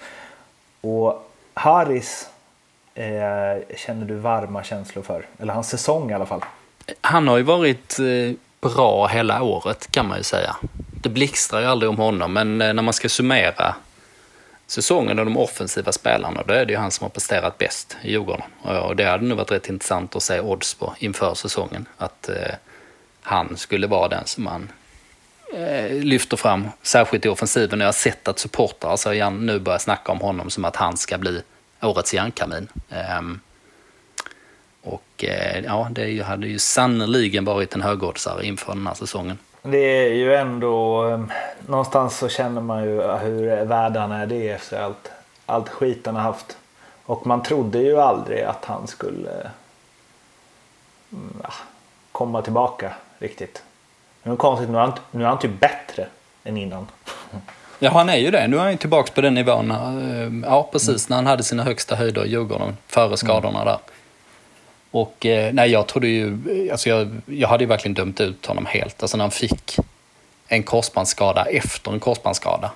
Och 0.80 1.30
Haris 1.54 2.30
eh, 2.94 3.76
känner 3.76 4.06
du 4.06 4.14
varma 4.14 4.62
känslor 4.62 5.02
för, 5.02 5.26
eller 5.38 5.54
hans 5.54 5.68
säsong 5.68 6.10
i 6.10 6.14
alla 6.14 6.26
fall. 6.26 6.44
Han 7.00 7.28
har 7.28 7.36
ju 7.36 7.42
varit 7.42 7.98
eh, 7.98 8.36
bra 8.62 9.06
hela 9.06 9.42
året 9.42 9.90
kan 9.90 10.08
man 10.08 10.18
ju 10.18 10.24
säga 10.24 10.56
det 11.02 11.08
blixtrar 11.08 11.60
ju 11.60 11.66
aldrig 11.66 11.90
om 11.90 11.96
honom, 11.96 12.32
men 12.32 12.60
eh, 12.60 12.74
när 12.74 12.82
man 12.82 12.94
ska 12.94 13.08
summera 13.08 13.74
säsongen 14.66 15.18
och 15.18 15.24
de 15.24 15.36
offensiva 15.36 15.92
spelarna, 15.92 16.42
då 16.46 16.54
är 16.54 16.64
det 16.64 16.72
ju 16.72 16.78
han 16.78 16.90
som 16.90 17.04
har 17.04 17.10
presterat 17.10 17.58
bäst 17.58 17.96
i 18.02 18.10
Djurgården. 18.10 18.46
Och 18.62 18.96
det 18.96 19.04
hade 19.04 19.24
nog 19.24 19.38
varit 19.38 19.50
rätt 19.50 19.68
intressant 19.68 20.16
att 20.16 20.22
se 20.22 20.40
odds 20.40 20.74
på 20.74 20.94
inför 20.98 21.34
säsongen. 21.34 21.86
Att 21.98 22.28
eh, 22.28 22.54
han 23.22 23.56
skulle 23.56 23.86
vara 23.86 24.08
den 24.08 24.26
som 24.26 24.44
man 24.44 24.72
eh, 25.54 25.92
lyfter 25.92 26.36
fram, 26.36 26.68
särskilt 26.82 27.26
i 27.26 27.28
offensiven. 27.28 27.80
Jag 27.80 27.86
har 27.86 27.92
sett 27.92 28.28
att 28.28 28.38
supportrar 28.38 28.90
alltså, 28.90 29.30
nu 29.30 29.58
börjar 29.58 29.78
snacka 29.78 30.12
om 30.12 30.20
honom 30.20 30.50
som 30.50 30.64
att 30.64 30.76
han 30.76 30.96
ska 30.96 31.18
bli 31.18 31.42
årets 31.80 32.14
järnkamin. 32.14 32.68
Eh, 32.90 33.20
och 34.82 35.24
eh, 35.24 35.64
ja, 35.64 35.88
det 35.90 36.22
hade 36.22 36.46
ju 36.46 36.58
sannoliken 36.58 37.44
varit 37.44 37.74
en 37.74 37.82
högoddsare 37.82 38.46
inför 38.46 38.72
den 38.72 38.86
här 38.86 38.94
säsongen. 38.94 39.38
Det 39.62 40.06
är 40.06 40.14
ju 40.14 40.34
ändå, 40.34 41.02
ehm, 41.02 41.30
någonstans 41.66 42.18
så 42.18 42.28
känner 42.28 42.60
man 42.60 42.84
ju 42.84 43.02
hur 43.02 43.64
värd 43.64 43.96
han 43.96 44.12
är 44.12 44.26
det 44.26 44.48
efter 44.48 44.82
allt, 44.82 45.10
allt 45.46 45.68
skit 45.68 46.06
han 46.06 46.16
har 46.16 46.22
haft. 46.22 46.56
Och 47.04 47.26
man 47.26 47.42
trodde 47.42 47.78
ju 47.78 48.00
aldrig 48.00 48.42
att 48.42 48.64
han 48.64 48.86
skulle 48.86 49.50
mm, 51.12 51.36
ja, 51.42 51.52
komma 52.12 52.42
tillbaka 52.42 52.92
riktigt. 53.18 53.62
Är 54.22 54.36
konstigt, 54.36 54.68
nu 54.68 54.76
är, 54.76 54.80
han, 54.80 54.92
nu 55.10 55.24
är 55.24 55.28
han 55.28 55.38
typ 55.38 55.60
bättre 55.60 56.06
än 56.44 56.56
innan. 56.56 56.86
Ja, 57.78 57.90
han 57.90 58.08
är 58.08 58.16
ju 58.16 58.30
det. 58.30 58.48
Nu 58.48 58.56
är 58.56 58.60
han 58.60 58.70
ju 58.70 58.76
tillbaka 58.76 59.12
på 59.14 59.20
den 59.20 59.34
nivån. 59.34 59.70
Eh, 59.70 60.48
ja, 60.50 60.68
precis. 60.72 60.88
Mm. 60.88 61.04
När 61.08 61.16
han 61.16 61.26
hade 61.26 61.42
sina 61.42 61.62
högsta 61.62 61.94
höjder 61.94 62.24
i 62.24 62.28
Djurgården, 62.28 62.76
före 62.86 63.16
skadorna 63.16 63.62
mm. 63.62 63.64
där. 63.64 63.78
Och 64.92 65.26
eh, 65.26 65.54
nej, 65.54 65.70
jag 65.70 65.86
trodde 65.86 66.08
ju, 66.08 66.26
eh, 66.26 66.72
alltså 66.72 66.88
jag, 66.88 67.20
jag 67.26 67.48
hade 67.48 67.64
ju 67.64 67.68
verkligen 67.68 67.94
dömt 67.94 68.20
ut 68.20 68.46
honom 68.46 68.66
helt. 68.66 69.02
Alltså 69.02 69.16
när 69.16 69.24
han 69.24 69.30
fick 69.30 69.78
en 70.48 70.62
korsbandsskada 70.62 71.44
efter 71.44 71.92
en 71.92 72.00
korsbandsskada. 72.00 72.70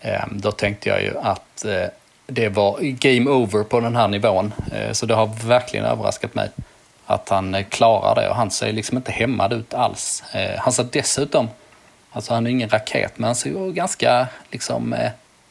Eh, 0.00 0.24
då 0.30 0.52
tänkte 0.52 0.88
jag 0.88 1.02
ju 1.02 1.18
att 1.18 1.64
eh, 1.64 1.86
det 2.26 2.48
var 2.48 2.78
game 2.80 3.30
over 3.30 3.64
på 3.64 3.80
den 3.80 3.96
här 3.96 4.08
nivån. 4.08 4.52
Eh, 4.72 4.92
så 4.92 5.06
det 5.06 5.14
har 5.14 5.26
verkligen 5.46 5.86
överraskat 5.86 6.34
mig 6.34 6.50
att 7.06 7.28
han 7.28 7.54
eh, 7.54 7.64
klarar 7.64 8.14
det 8.14 8.28
och 8.28 8.36
han 8.36 8.50
ser 8.50 8.72
liksom 8.72 8.96
inte 8.96 9.12
hämmad 9.12 9.52
ut 9.52 9.74
alls. 9.74 10.22
Han 10.58 10.72
ser 10.72 10.86
dessutom, 10.92 11.48
alltså 12.10 12.34
han 12.34 12.46
är 12.46 12.50
ingen 12.50 12.68
raket, 12.68 13.12
men 13.16 13.24
han 13.24 13.34
ser 13.34 13.50
ju 13.50 13.72
ganska 13.72 14.26
liksom 14.50 14.94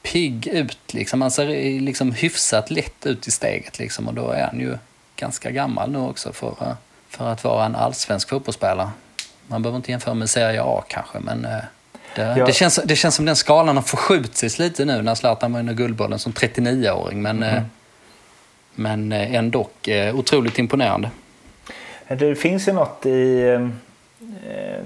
pigg 0.01 0.47
ut. 0.47 0.93
Liksom. 0.93 1.21
Han 1.21 1.31
ser 1.31 1.79
liksom 1.81 2.11
hyfsat 2.11 2.71
lätt 2.71 3.05
ut 3.05 3.27
i 3.27 3.31
steget 3.31 3.79
liksom 3.79 4.07
och 4.07 4.13
då 4.13 4.29
är 4.29 4.43
han 4.43 4.59
ju 4.59 4.77
ganska 5.23 5.51
gammal 5.51 5.91
nu 5.91 5.99
också 5.99 6.33
för, 6.33 6.55
eh, 6.61 6.73
för 7.09 7.27
att 7.27 7.43
vara 7.43 7.65
en 7.65 7.75
allsvensk 7.75 8.29
fotbollsspelare. 8.29 8.89
Man 9.47 9.61
behöver 9.61 9.77
inte 9.77 9.91
jämföra 9.91 10.13
med 10.13 10.29
Serie 10.29 10.61
A 10.63 10.83
kanske, 10.87 11.19
men 11.19 11.45
eh, 11.45 11.51
det, 12.15 12.35
ja. 12.37 12.45
det, 12.45 12.53
känns, 12.53 12.79
det 12.85 12.95
känns 12.95 13.15
som 13.15 13.25
den 13.25 13.35
skalan 13.35 13.75
har 13.75 13.83
förskjutits 13.83 14.59
lite 14.59 14.85
nu 14.85 15.01
när 15.01 15.15
Zlatan 15.15 15.53
vinner 15.53 15.73
Guldbollen 15.73 16.19
som 16.19 16.31
39-åring. 16.31 17.21
Men, 17.21 17.43
mm. 17.43 17.63
men 18.75 19.11
ändå 19.11 19.69
otroligt 20.13 20.59
imponerande. 20.59 21.09
Det 22.07 22.35
finns 22.35 22.67
ju 22.67 22.73
något 22.73 23.05
i... 23.05 23.59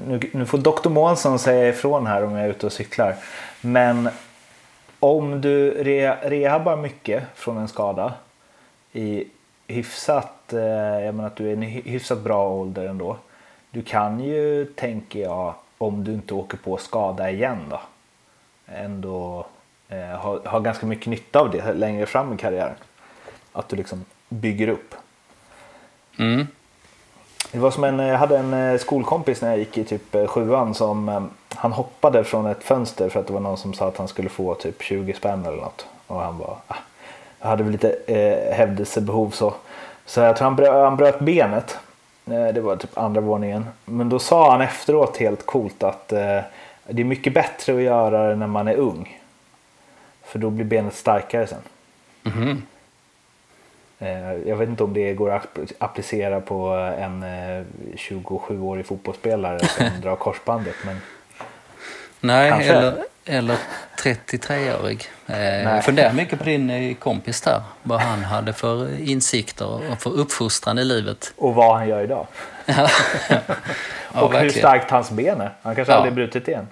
Nu, 0.08 0.20
nu 0.34 0.46
får 0.46 0.58
Dr. 0.58 0.90
Månsson 0.90 1.40
säga 1.40 1.70
ifrån 1.70 2.08
här 2.08 2.24
om 2.24 2.36
jag 2.36 2.46
är 2.46 2.50
ute 2.50 2.66
och 2.66 2.74
cyklar. 2.74 3.16
Men 3.62 4.10
om 5.00 5.42
du 5.42 5.84
re, 5.84 6.16
rehabbar 6.24 6.78
mycket 6.78 7.24
från 7.36 7.58
en 7.58 7.68
skada 7.68 8.14
i 8.94 9.28
hyfsat, 9.68 10.54
eh, 10.54 10.60
jag 11.06 11.16
menar 11.16 11.28
att 11.28 11.36
du 11.36 11.46
är 11.46 11.50
i 11.50 11.54
en 11.54 11.64
hy- 11.64 11.90
hyfsat 11.90 12.20
bra 12.20 12.50
ålder 12.50 12.86
ändå. 12.86 13.18
Du 13.72 13.82
kan 13.82 14.20
ju, 14.20 14.66
tänker 14.66 15.20
jag, 15.20 15.54
om 15.78 16.04
du 16.04 16.14
inte 16.14 16.34
åker 16.34 16.58
på 16.58 16.78
skada 16.78 17.30
igen 17.32 17.58
då, 17.70 17.82
ändå 18.68 19.46
eh, 19.90 19.98
ha, 20.20 20.40
ha 20.50 20.60
ganska 20.60 20.86
mycket 20.86 21.08
nytta 21.08 21.40
av 21.40 21.52
det 21.52 21.74
längre 21.74 22.06
fram 22.06 22.34
i 22.34 22.38
karriären. 22.38 22.76
Att 23.54 23.70
du 23.70 23.76
liksom 23.76 24.06
bygger 24.30 24.68
upp. 24.68 24.96
Mm. 26.20 26.48
Det 27.52 27.60
var 27.60 27.72
som 27.72 27.84
en, 27.84 28.00
jag 28.00 28.18
hade 28.18 28.38
en 28.38 28.54
eh, 28.54 28.78
skolkompis 28.80 29.42
när 29.42 29.50
jag 29.50 29.58
gick 29.60 29.78
i 29.78 29.84
typ 29.84 30.16
eh, 30.16 30.28
sjuan 30.28 30.74
som 30.74 31.30
han 31.56 31.72
hoppade 31.72 32.24
från 32.24 32.46
ett 32.46 32.64
fönster 32.64 33.10
för 33.10 33.20
att 33.20 33.28
det 33.28 33.34
var 33.34 33.40
någon 33.40 33.58
som 33.58 33.74
sa 33.74 33.88
att 33.88 33.98
han 33.98 34.08
skulle 34.08 34.30
få 34.30 34.56
typ 34.56 34.82
20 34.84 35.14
spänn 35.14 35.46
eller 35.46 35.58
något. 35.58 35.86
Och 36.08 36.22
han 36.22 36.38
var, 36.38 36.58
ah, 36.68 36.76
hade 37.40 37.64
väl 37.64 37.72
lite 37.72 37.96
eh, 38.08 38.56
hävdelsebehov 38.56 39.30
så. 39.30 39.54
Så 40.06 40.20
jag 40.20 40.36
tror 40.38 40.46
han 40.46 40.56
bröt, 40.56 40.74
han 40.74 40.98
bröt 40.98 41.20
benet. 41.20 41.78
Eh, 42.26 42.48
det 42.48 42.62
var 42.62 42.76
typ 42.76 42.98
andra 42.98 43.22
våningen. 43.22 43.66
Men 43.86 44.10
då 44.10 44.20
sa 44.20 44.52
han 44.52 44.62
efteråt 44.62 45.18
helt 45.18 45.46
coolt 45.46 45.84
att 45.84 46.12
eh, 46.14 46.40
det 46.88 47.02
är 47.02 47.06
mycket 47.06 47.34
bättre 47.34 47.76
att 47.76 47.82
göra 47.82 48.28
det 48.30 48.36
när 48.36 48.48
man 48.48 48.68
är 48.68 48.76
ung. 48.76 49.22
För 50.24 50.40
då 50.40 50.50
blir 50.50 50.66
benet 50.66 50.96
starkare 50.96 51.48
sen. 51.48 51.62
Mhm. 52.24 52.64
Eh, 54.00 54.34
Jag 54.34 54.56
vet 54.56 54.70
inte 54.70 54.84
om 54.84 54.94
det 54.94 55.14
går 55.14 55.32
att 55.32 55.44
app- 55.44 55.72
applicera 55.80 56.42
på 56.42 56.68
en 57.00 57.24
eh, 57.24 57.64
27-årig 57.96 58.86
fotbollsspelare 58.86 59.60
som 59.68 59.86
drar 60.02 60.16
korsbandet. 60.16 60.76
Men 60.86 60.98
Nej, 62.20 62.50
Kanske. 62.52 62.74
eller, 62.74 63.04
eller 63.28 63.58
33-årig. 64.04 65.06
Eh, 65.28 65.40
jag 65.62 65.86
funderar 65.86 66.14
mycket 66.14 66.40
på 66.40 66.46
din 66.46 66.70
eh, 66.70 66.96
kompis 66.96 67.42
där. 67.42 67.62
Vad 67.84 68.00
han 68.02 68.24
hade 68.24 68.54
för 68.54 69.00
insikter 69.10 69.92
och 69.92 70.02
för 70.02 70.10
uppfostran 70.10 70.80
i 70.80 70.84
livet. 70.84 71.34
Och 71.38 71.56
vad 71.56 71.78
han 71.78 71.88
gör 71.90 72.04
idag. 72.04 72.28
Ja, 74.14 74.22
och 74.22 74.32
hur 74.34 74.40
verkligen. 74.40 74.68
starkt 74.68 74.92
hans 74.92 75.12
ben 75.12 75.42
är. 75.42 75.52
Han 75.62 75.76
kanske 75.76 75.92
Ja. 75.92 75.98
aldrig 75.98 76.14
brutit 76.14 76.48
igen. 76.48 76.68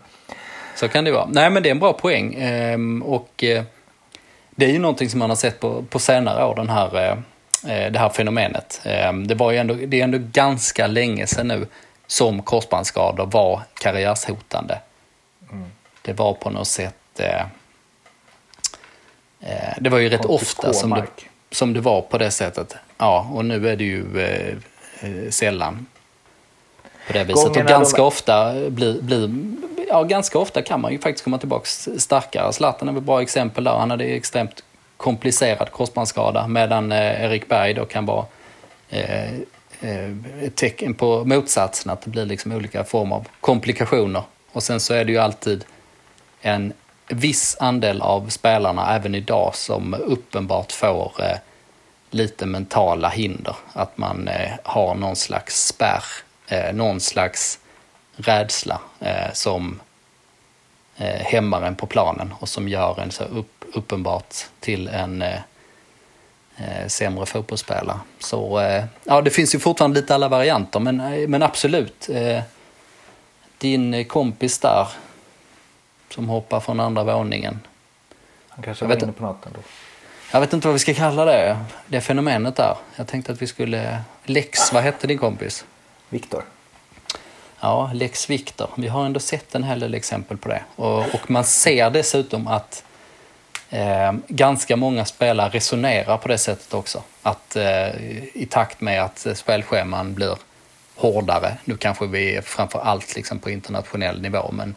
Så 0.76 0.88
kan 0.88 1.04
det 1.04 1.12
vara. 1.12 1.26
Nej, 1.30 1.50
men 1.50 1.64
det 1.64 1.70
är 1.70 1.72
en 1.72 1.80
bra 1.80 1.94
poäng. 1.94 2.34
Ehm, 2.40 3.04
och 3.04 3.44
eh, 3.44 3.64
det 4.56 4.66
är 4.66 4.70
ju 4.70 4.80
någonting 4.80 5.10
som 5.10 5.20
man 5.20 5.30
har 5.30 5.36
sett 5.38 5.60
på, 5.60 5.84
på 5.90 6.00
senare 6.00 6.46
år, 6.46 6.56
den 6.56 6.70
här, 6.70 7.18
det 7.92 8.00
här 8.00 8.10
fenomenet. 8.10 8.82
Ehm, 8.84 9.28
det, 9.28 9.36
var 9.36 9.52
ju 9.52 9.58
ändå, 9.58 9.74
det 9.74 10.00
är 10.00 10.04
ändå 10.04 10.18
ganska 10.22 10.88
länge 10.88 11.28
sedan 11.28 11.48
nu 11.48 11.68
som 12.08 12.42
korsbandsskador 12.42 13.26
var 13.26 13.62
karriärshotande. 13.82 14.80
Det 16.06 16.14
var 16.14 16.34
på 16.34 16.50
något 16.50 16.68
sätt... 16.68 16.96
Eh, 17.20 17.42
eh, 19.40 19.74
det 19.80 19.90
var 19.90 19.98
ju 20.00 20.10
rätt 20.10 20.26
ofta 20.26 20.74
som 20.74 20.90
det, 20.90 21.06
som 21.52 21.74
det 21.74 21.80
var 21.80 22.02
på 22.02 22.18
det 22.18 22.32
sättet. 22.32 22.76
Ja, 22.98 23.30
och 23.34 23.46
nu 23.46 23.70
är 23.70 23.76
det 23.76 23.84
ju 23.84 24.20
eh, 24.20 24.56
eh, 25.02 25.30
sällan 25.30 25.86
på 27.08 27.14
det 27.14 27.24
viset. 27.24 27.44
Gången 27.44 27.62
och 27.62 27.70
ganska 27.70 27.98
de- 27.98 28.08
ofta 28.08 28.54
blir, 28.70 29.02
blir, 29.02 29.30
ja 29.90 30.04
ganska 30.04 30.40
ofta 30.40 30.62
kan 30.62 30.82
man 30.82 30.92
ju 30.92 31.00
faktiskt 31.00 31.24
komma 31.24 31.38
tillbaka 31.38 31.66
starkare. 31.98 32.54
Zlatan 32.54 32.88
är 32.88 32.94
väl 32.94 33.00
ett 33.02 33.06
bra 33.06 33.22
exempel 33.22 33.64
där. 33.64 33.72
Han 33.72 33.92
hade 33.92 34.04
extremt 34.04 34.64
komplicerad 34.98 35.72
korsbandsskada 35.72 36.48
medan 36.48 36.92
eh, 36.92 37.24
Erik 37.24 37.48
Berg 37.48 37.74
då 37.74 37.86
kan 37.86 38.06
vara 38.06 38.26
eh, 38.90 39.34
eh, 39.82 40.12
ett 40.42 40.56
tecken 40.56 40.94
på 40.94 41.26
motsatsen, 41.26 41.92
att 41.92 42.02
det 42.02 42.10
blir 42.10 42.26
liksom 42.26 42.52
olika 42.52 42.84
former 42.84 43.16
av 43.16 43.28
komplikationer. 43.42 44.24
Och 44.52 44.64
sen 44.64 44.80
så 44.80 44.94
är 44.94 45.06
det 45.06 45.12
ju 45.12 45.18
alltid 45.18 45.66
en 46.46 46.74
viss 47.08 47.58
andel 47.60 48.02
av 48.02 48.30
spelarna 48.30 48.96
även 48.96 49.16
idag 49.16 49.56
som 49.56 49.94
uppenbart 49.94 50.72
får 50.72 51.14
eh, 51.20 51.38
lite 52.10 52.46
mentala 52.46 53.10
hinder. 53.10 53.56
Att 53.74 53.98
man 53.98 54.28
eh, 54.28 54.52
har 54.64 54.96
någon 54.96 55.16
slags 55.16 55.68
spärr, 55.68 56.04
eh, 56.48 56.74
någon 56.74 57.00
slags 57.00 57.60
rädsla 58.16 58.82
eh, 59.00 59.34
som 59.34 59.80
eh, 60.98 61.26
hämmar 61.26 61.62
en 61.62 61.76
på 61.76 61.86
planen 61.86 62.34
och 62.40 62.50
som 62.50 62.68
gör 62.68 63.00
en 63.00 63.12
så 63.12 63.24
upp, 63.24 63.66
uppenbart 63.74 64.36
till 64.60 64.88
en 64.88 65.22
eh, 65.22 65.40
eh 66.58 66.88
sämre 66.88 67.26
fotbollsspelare. 67.26 68.00
Så 68.20 68.60
eh, 68.60 68.84
ja, 69.04 69.22
det 69.22 69.30
finns 69.30 69.56
ju 69.56 69.60
fortfarande 69.60 70.02
lite 70.02 70.16
alla 70.16 70.28
varianter, 70.28 70.80
men, 70.80 71.00
eh, 71.00 71.28
men 71.28 71.44
absolut. 71.44 72.10
Eh, 72.10 72.42
din 73.58 73.94
eh, 73.94 74.06
kompis 74.06 74.60
där 74.60 74.88
som 76.10 76.30
hoppar 76.30 76.60
från 76.60 76.80
andra 76.80 77.04
våningen. 77.04 77.60
Han 78.50 78.64
kanske 78.64 78.86
Jag 78.86 78.90
var 78.90 79.04
inne 79.04 79.12
på 79.12 79.24
något 79.24 79.46
ändå. 79.46 79.60
Jag 80.32 80.40
vet 80.40 80.54
inte 80.54 80.68
vad 80.68 80.74
vi 80.74 80.80
ska 80.80 80.94
kalla 80.94 81.26
det, 81.26 81.58
det 81.88 82.02
fenomenet 82.02 82.56
där. 82.56 82.76
Jag 82.96 83.08
tänkte 83.08 83.32
att 83.32 83.42
vi 83.42 83.48
skulle... 83.48 84.02
Lex, 84.24 84.74
vad 84.74 84.84
hette 84.84 85.08
din 85.08 85.18
kompis? 85.18 85.66
Viktor. 86.10 86.44
Ja, 87.60 87.92
Lex 87.94 88.30
Victor. 88.30 88.70
Vi 88.78 88.88
har 88.88 89.06
ändå 89.06 89.20
sett 89.20 89.56
en 89.56 89.64
hel 89.64 89.80
del 89.80 89.94
exempel 89.94 90.38
på 90.38 90.50
det. 90.50 90.62
Och, 90.76 91.00
och 91.00 91.32
man 91.32 91.44
ser 91.44 91.90
dessutom 91.90 92.48
att 92.48 92.84
eh, 93.70 94.14
ganska 94.28 94.76
många 94.76 95.06
spelare 95.06 95.50
resonerar 95.50 96.18
på 96.18 96.28
det 96.28 96.38
sättet 96.38 96.74
också. 96.74 97.04
Att 97.22 97.56
eh, 97.56 97.96
i 98.34 98.48
takt 98.50 98.82
med 98.82 99.04
att 99.04 99.28
spelscheman 99.34 100.14
blir 100.14 100.38
hårdare, 100.96 101.58
nu 101.66 101.78
kanske 101.78 102.08
vi 102.08 102.42
framför 102.44 102.80
allt 102.80 103.16
liksom 103.16 103.40
på 103.40 103.50
internationell 103.50 104.22
nivå, 104.22 104.52
men 104.52 104.76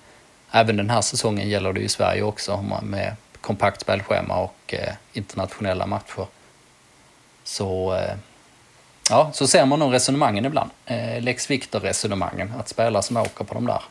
även 0.50 0.76
den 0.76 0.90
här 0.90 1.00
säsongen 1.00 1.48
gäller 1.48 1.72
det 1.72 1.80
i 1.80 1.88
Sverige 1.88 2.22
också 2.22 2.64
med 2.82 3.16
kompakt 3.40 3.80
spelschema 3.80 4.36
och 4.36 4.74
eh, 4.74 4.94
internationella 5.12 5.86
matcher. 5.86 6.26
Så 7.44 7.94
eh, 7.94 8.14
Ja, 9.10 9.30
så 9.32 9.46
ser 9.46 9.66
man 9.66 9.78
nog 9.78 9.92
resonemangen 9.92 10.44
ibland. 10.44 10.70
Eh, 10.86 11.20
Lex 11.20 11.50
Victor-resonemangen, 11.50 12.52
att 12.58 12.68
spelare 12.68 13.02
som 13.02 13.16
åker 13.16 13.44
på 13.44 13.54
de 13.54 13.66
där 13.66 13.82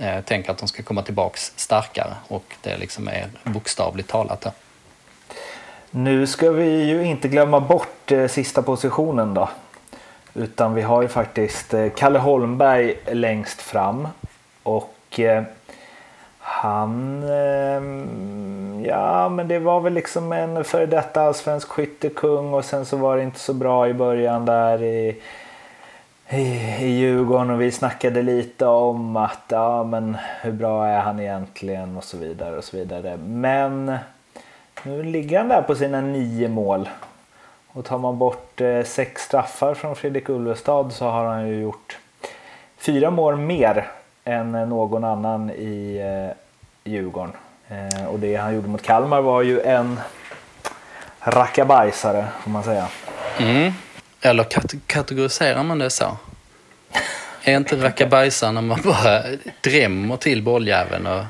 eh, 0.00 0.24
tänker 0.24 0.50
att 0.50 0.58
de 0.58 0.68
ska 0.68 0.82
komma 0.82 1.02
tillbaks 1.02 1.52
starkare 1.56 2.14
och 2.28 2.54
det 2.62 2.76
liksom 2.76 3.08
är 3.08 3.28
bokstavligt 3.44 4.08
talat. 4.08 4.40
Då. 4.40 4.52
Nu 5.90 6.26
ska 6.26 6.50
vi 6.50 6.84
ju 6.84 7.04
inte 7.04 7.28
glömma 7.28 7.60
bort 7.60 8.12
eh, 8.12 8.26
sista 8.26 8.62
positionen 8.62 9.34
då. 9.34 9.48
Utan 10.34 10.74
vi 10.74 10.82
har 10.82 11.02
ju 11.02 11.08
faktiskt 11.08 11.74
eh, 11.74 11.88
Kalle 11.96 12.18
Holmberg 12.18 12.96
längst 13.12 13.62
fram. 13.62 14.08
Och 14.62 15.20
eh, 15.20 15.42
han, 16.66 17.22
eh, 17.22 17.82
ja 18.88 19.28
men 19.28 19.48
det 19.48 19.58
var 19.58 19.80
väl 19.80 19.92
liksom 19.92 20.32
en 20.32 20.64
före 20.64 20.86
detta 20.86 21.22
allsvensk 21.22 21.68
skyttekung 21.68 22.54
och 22.54 22.64
sen 22.64 22.86
så 22.86 22.96
var 22.96 23.16
det 23.16 23.22
inte 23.22 23.38
så 23.38 23.54
bra 23.54 23.88
i 23.88 23.94
början 23.94 24.44
där 24.44 24.82
i, 24.82 25.22
i, 26.28 26.42
i 26.80 26.86
Djurgården 26.86 27.50
och 27.50 27.60
vi 27.60 27.70
snackade 27.70 28.22
lite 28.22 28.66
om 28.66 29.16
att 29.16 29.44
ja 29.48 29.84
men 29.84 30.16
hur 30.40 30.52
bra 30.52 30.86
är 30.86 31.00
han 31.00 31.20
egentligen 31.20 31.96
och 31.96 32.04
så 32.04 32.16
vidare 32.16 32.56
och 32.56 32.64
så 32.64 32.76
vidare. 32.76 33.16
Men 33.16 33.98
nu 34.82 35.02
ligger 35.02 35.38
han 35.38 35.48
där 35.48 35.62
på 35.62 35.74
sina 35.74 36.00
nio 36.00 36.48
mål. 36.48 36.88
Och 37.76 37.84
tar 37.84 37.98
man 37.98 38.18
bort 38.18 38.60
eh, 38.60 38.82
sex 38.82 39.22
straffar 39.22 39.74
från 39.74 39.96
Fredrik 39.96 40.28
Ulvestad 40.28 40.92
så 40.92 41.04
har 41.04 41.24
han 41.24 41.48
ju 41.48 41.60
gjort 41.60 41.98
fyra 42.76 43.10
mål 43.10 43.36
mer 43.36 43.88
än 44.24 44.52
någon 44.52 45.04
annan 45.04 45.50
i 45.50 45.96
eh, 45.96 46.36
Djurgården. 46.86 47.32
Eh, 47.68 48.06
och 48.06 48.18
det 48.18 48.36
han 48.36 48.54
gjorde 48.54 48.68
mot 48.68 48.82
Kalmar 48.82 49.20
var 49.20 49.42
ju 49.42 49.60
en 49.60 50.00
rackabajsare 51.20 52.24
får 52.42 52.50
man 52.50 52.62
säga. 52.62 52.86
Mm. 53.38 53.72
Eller 54.20 54.44
kat- 54.44 54.74
kategoriserar 54.86 55.62
man 55.62 55.78
det 55.78 55.90
så? 55.90 56.16
Är 57.44 57.56
inte 57.56 57.76
rackabajsar 57.76 58.52
när 58.52 58.62
man 58.62 58.80
bara 58.84 59.22
drämmer 59.60 60.16
till 60.16 60.42
bolljäveln 60.42 61.06
och... 61.06 61.24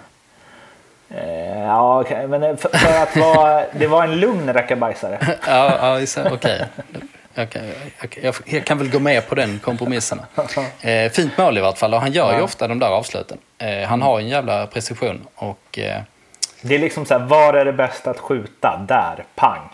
Eh, 1.17 1.59
ja, 1.61 2.01
okej, 2.01 2.27
men 2.29 2.57
för, 2.57 2.69
för 2.79 3.03
att 3.03 3.17
vara, 3.17 3.65
det 3.73 3.87
var 3.87 4.05
en 4.05 4.17
lugn 4.21 4.53
rackabajsare. 4.53 5.19
Ja, 5.47 5.77
ja 5.81 6.01
just 6.01 6.15
det. 6.41 6.69
Okej, 7.39 7.75
okej. 8.05 8.25
Jag, 8.25 8.35
jag 8.45 8.65
kan 8.65 8.79
väl 8.79 8.91
gå 8.91 8.99
med 8.99 9.29
på 9.29 9.35
den 9.35 9.59
kompromissen. 9.59 10.21
Eh, 10.81 11.11
fint 11.13 11.39
mål 11.39 11.59
i 11.59 11.61
vart 11.61 11.79
fall 11.79 11.95
och 11.95 12.01
han 12.01 12.13
gör 12.13 12.37
ju 12.37 12.43
ofta 12.43 12.69
de 12.69 12.79
där 12.79 12.89
avsluten. 12.89 13.39
Eh, 13.59 13.89
han 13.89 14.03
har 14.03 14.21
en 14.21 14.29
jävla 14.29 14.67
precision 14.67 15.27
och 15.35 15.79
eh, 15.79 16.03
Det 16.61 16.75
är 16.75 16.79
liksom 16.79 17.07
så 17.07 17.19
här, 17.19 17.27
var 17.27 17.55
är 17.55 17.65
det 17.65 17.73
bäst 17.73 18.07
att 18.07 18.19
skjuta? 18.19 18.85
Där, 18.89 19.25
pang. 19.35 19.69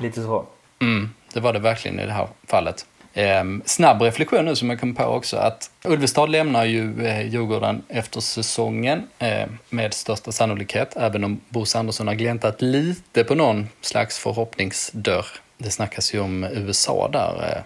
Lite 0.00 0.22
så. 0.22 0.46
Mm, 0.80 1.10
det 1.32 1.40
var 1.40 1.52
det 1.52 1.58
verkligen 1.58 2.00
i 2.00 2.06
det 2.06 2.12
här 2.12 2.28
fallet. 2.48 2.86
Ehm, 3.14 3.62
snabb 3.64 4.02
reflektion 4.02 4.44
nu 4.44 4.56
som 4.56 4.70
jag 4.70 4.80
kom 4.80 4.94
på 4.94 5.04
också 5.04 5.36
att 5.36 5.70
Ulvestad 5.84 6.30
lämnar 6.30 6.64
ju 6.64 7.06
eh, 7.06 7.26
Djurgården 7.28 7.82
efter 7.88 8.20
säsongen 8.20 9.08
eh, 9.18 9.46
med 9.68 9.94
största 9.94 10.32
sannolikhet, 10.32 10.96
även 10.96 11.24
om 11.24 11.40
Bosse 11.48 11.78
Andersson 11.78 12.06
har 12.06 12.14
gläntat 12.14 12.62
lite 12.62 13.24
på 13.24 13.34
någon 13.34 13.68
slags 13.80 14.18
förhoppningsdörr. 14.18 15.26
Det 15.58 15.70
snackas 15.70 16.14
ju 16.14 16.20
om 16.20 16.44
USA 16.44 17.08
där, 17.12 17.56
eh, 17.56 17.62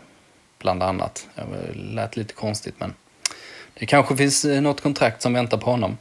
bland 0.58 0.82
annat. 0.82 1.28
Det 1.34 1.74
lät 1.74 2.16
lite 2.16 2.34
konstigt, 2.34 2.74
men 2.78 2.94
det 3.74 3.86
kanske 3.86 4.16
finns 4.16 4.44
eh, 4.44 4.60
något 4.60 4.80
kontrakt 4.80 5.22
som 5.22 5.32
väntar 5.32 5.58
på 5.58 5.70
honom. 5.70 5.98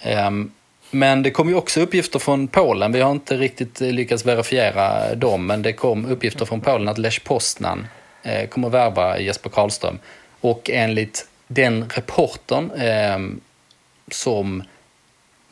Ehm, 0.00 0.52
men 0.90 1.22
det 1.22 1.30
kom 1.30 1.48
ju 1.48 1.54
också 1.54 1.80
uppgifter 1.80 2.18
från 2.18 2.48
Polen. 2.48 2.92
Vi 2.92 3.00
har 3.00 3.10
inte 3.10 3.36
riktigt 3.36 3.80
eh, 3.80 3.88
lyckats 3.88 4.26
verifiera 4.26 5.14
dem, 5.14 5.46
men 5.46 5.62
det 5.62 5.72
kom 5.72 6.06
uppgifter 6.06 6.44
från 6.44 6.60
Polen 6.60 6.88
att 6.88 6.98
Lech 6.98 7.24
Poznan 7.24 7.86
kommer 8.22 8.46
kommer 8.46 8.68
värva 8.68 9.18
Jesper 9.18 9.50
Karlström. 9.50 9.98
Och 10.40 10.70
enligt 10.70 11.28
den 11.46 11.88
reportern 11.88 12.70
ehm, 12.70 13.40
som 14.10 14.62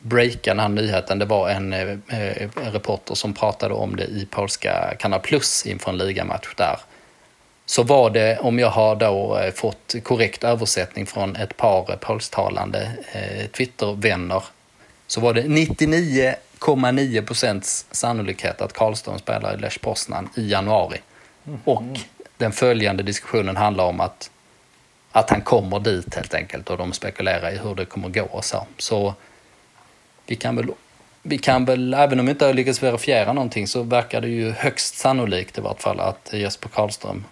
breakade 0.01 0.49
den 0.49 0.59
här 0.59 0.69
nyheten, 0.69 1.19
det 1.19 1.25
var 1.25 1.49
en, 1.49 1.73
eh, 1.73 1.89
en 2.09 2.71
reporter 2.71 3.15
som 3.15 3.33
pratade 3.33 3.73
om 3.73 3.95
det 3.95 4.03
i 4.03 4.27
polska 4.31 4.93
Kanal 4.99 5.19
Plus 5.19 5.65
inför 5.65 5.91
en 5.91 5.97
ligamatch 5.97 6.55
där. 6.57 6.79
Så 7.65 7.83
var 7.83 8.09
det, 8.09 8.39
om 8.39 8.59
jag 8.59 8.69
har 8.69 8.95
då 8.95 9.37
eh, 9.37 9.53
fått 9.53 9.95
korrekt 10.03 10.43
översättning 10.43 11.05
från 11.05 11.35
ett 11.35 11.57
par 11.57 11.95
polsktalande 11.95 12.91
eh, 13.11 13.47
Twittervänner, 13.47 14.43
så 15.07 15.21
var 15.21 15.33
det 15.33 15.41
99,9 15.41 17.25
procents 17.25 17.85
sannolikhet 17.91 18.61
att 18.61 18.73
Karlström 18.73 19.19
spelar 19.19 19.53
i 19.53 19.57
Lech 19.57 19.81
Poznan 19.81 20.29
i 20.35 20.49
januari. 20.49 20.97
Mm. 21.47 21.59
Och 21.65 21.83
den 22.37 22.51
följande 22.51 23.03
diskussionen 23.03 23.57
handlar 23.57 23.83
om 23.83 23.99
att, 23.99 24.31
att 25.11 25.29
han 25.29 25.41
kommer 25.41 25.79
dit 25.79 26.15
helt 26.15 26.33
enkelt 26.33 26.69
och 26.69 26.77
de 26.77 26.93
spekulerar 26.93 27.51
i 27.51 27.57
hur 27.57 27.75
det 27.75 27.85
kommer 27.85 28.09
gå 28.09 28.23
och 28.23 28.45
så. 28.45 28.67
Så 28.77 29.13
vi 30.31 30.35
kan 30.35 30.55
väl, 30.55 30.71
vi 31.21 31.37
kan 31.37 31.65
väl, 31.65 31.93
även 31.93 32.19
om 32.19 32.25
vi 32.25 32.31
inte 32.31 32.45
har 32.45 32.53
lyckats 32.53 32.83
verifiera 32.83 33.33
någonting 33.33 33.67
så 33.67 33.83
verkar 33.83 34.21
det 34.21 34.27
ju 34.27 34.51
högst 34.51 34.97
sannolikt 34.97 35.57
i 35.57 35.61
vart 35.61 35.81
fall 35.81 35.99
att 35.99 36.29
Jesper 36.33 36.69
Karlström 36.69 37.25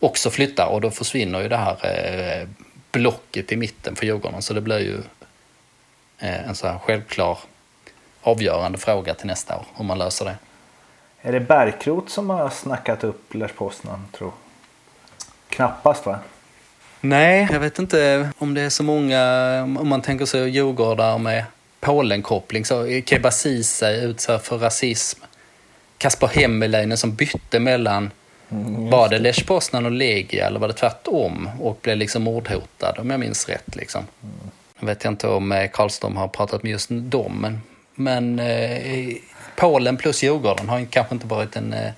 också 0.00 0.30
flyttar 0.30 0.66
och 0.66 0.80
då 0.80 0.90
försvinner 0.90 1.42
ju 1.42 1.48
det 1.48 1.56
här 1.56 1.76
eh, 1.82 2.48
blocket 2.92 3.52
i 3.52 3.56
mitten 3.56 3.96
för 3.96 4.06
Djurgården. 4.06 4.42
Så 4.42 4.54
det 4.54 4.60
blir 4.60 4.78
ju 4.78 4.98
eh, 6.18 6.48
en 6.48 6.54
så 6.54 6.66
här 6.66 6.78
självklar 6.78 7.38
avgörande 8.22 8.78
fråga 8.78 9.14
till 9.14 9.26
nästa 9.26 9.56
år, 9.56 9.66
om 9.74 9.86
man 9.86 9.98
löser 9.98 10.24
det. 10.24 10.36
Är 11.22 11.32
det 11.32 11.40
Bärkrot 11.40 12.10
som 12.10 12.30
har 12.30 12.50
snackat 12.50 13.04
upp 13.04 13.34
Lars 13.34 13.52
Poznan, 13.52 14.06
tror 14.12 14.32
Knappast 15.48 16.06
va? 16.06 16.18
Nej, 17.00 17.48
jag 17.52 17.60
vet 17.60 17.78
inte 17.78 18.30
om 18.38 18.54
det 18.54 18.60
är 18.60 18.70
så 18.70 18.82
många, 18.82 19.62
om 19.62 19.88
man 19.88 20.02
tänker 20.02 20.26
sig 20.26 20.48
Djurgårdar 20.48 21.18
med 21.18 21.44
Polenkoppling. 21.84 22.64
Så 22.64 23.00
Keba 23.06 23.30
Ceesay 23.30 23.96
utsatt 23.96 24.46
för 24.46 24.58
rasism. 24.58 25.20
Kasper 25.98 26.26
Hemmeläinen 26.26 26.98
som 26.98 27.14
bytte 27.14 27.60
mellan 27.60 28.10
mm, 28.50 28.90
var 28.90 29.08
det 29.08 29.18
Lech 29.18 29.46
Poznan 29.46 29.86
och 29.86 29.92
Legia 29.92 30.46
eller 30.46 30.60
var 30.60 30.68
det 30.68 30.74
tvärtom? 30.74 31.50
Och 31.60 31.78
blev 31.82 31.96
liksom 31.96 32.22
mordhotad 32.22 32.94
om 32.98 33.10
jag 33.10 33.20
minns 33.20 33.48
rätt. 33.48 33.76
Liksom. 33.76 34.06
Mm. 34.22 34.50
Jag 34.78 34.86
vet 34.86 35.04
inte 35.04 35.28
om 35.28 35.52
eh, 35.52 35.70
Karlström 35.70 36.16
har 36.16 36.28
pratat 36.28 36.62
med 36.62 36.72
just 36.72 36.88
dem, 36.90 37.38
men, 37.40 37.62
men 37.94 38.38
eh, 38.38 39.16
Polen 39.56 39.96
plus 39.96 40.22
Djurgården 40.22 40.68
har 40.68 40.84
kanske 40.84 41.14
inte 41.14 41.26
varit 41.26 41.56
en, 41.56 41.72
eh, 41.72 41.92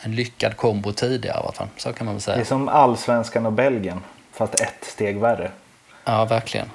en 0.00 0.14
lyckad 0.14 0.56
kombo 0.56 0.92
tidigare. 0.92 1.36
I 1.36 1.40
alla 1.40 1.52
fall. 1.52 1.68
Så 1.76 1.92
kan 1.92 2.04
man 2.04 2.14
väl 2.14 2.22
säga. 2.22 2.36
Det 2.36 2.42
är 2.42 2.44
som 2.44 2.68
allsvenskan 2.68 3.46
och 3.46 3.52
Belgien, 3.52 4.00
fast 4.32 4.60
ett 4.60 4.84
steg 4.84 5.18
värre. 5.18 5.50
Ja, 6.04 6.24
verkligen. 6.24 6.70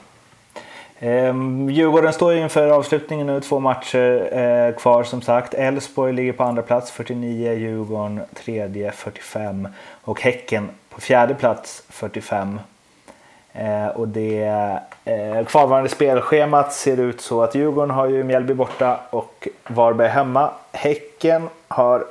Ehm, 1.04 1.70
Djurgården 1.70 2.14
står 2.14 2.34
inför 2.34 2.70
avslutningen 2.70 3.28
nu, 3.28 3.42
två 3.42 3.60
matcher 3.60 4.38
eh, 4.38 4.76
kvar 4.76 5.04
som 5.04 5.22
sagt. 5.22 5.54
Elfsborg 5.54 6.14
ligger 6.14 6.34
på 6.34 6.44
andra 6.44 6.62
plats 6.62 6.92
49, 6.92 7.54
Djurgården 7.54 8.22
tredje 8.34 8.92
45 8.92 9.68
och 10.02 10.22
Häcken 10.22 10.70
på 10.90 11.02
fjärde 11.02 11.34
plats 11.34 11.84
45. 11.90 12.60
Eh, 13.54 13.88
och 13.88 14.08
det 14.08 14.44
eh, 15.06 15.46
kvarvarande 15.46 15.90
spelschemat 15.90 16.74
ser 16.74 17.00
ut 17.00 17.22
så 17.22 17.44
att 17.44 17.56
Djurgården 17.56 17.92
har 17.92 18.08
ju 18.08 18.24
Mjällby 18.24 18.54
borta 18.54 19.00
och 19.10 19.48
Varberg 19.68 20.08
hemma. 20.08 20.50
Häcken 20.72 21.50
har 21.68 22.06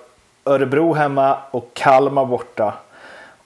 Örebro 0.45 0.93
hemma 0.93 1.37
och 1.51 1.71
Kalmar 1.73 2.25
borta. 2.25 2.75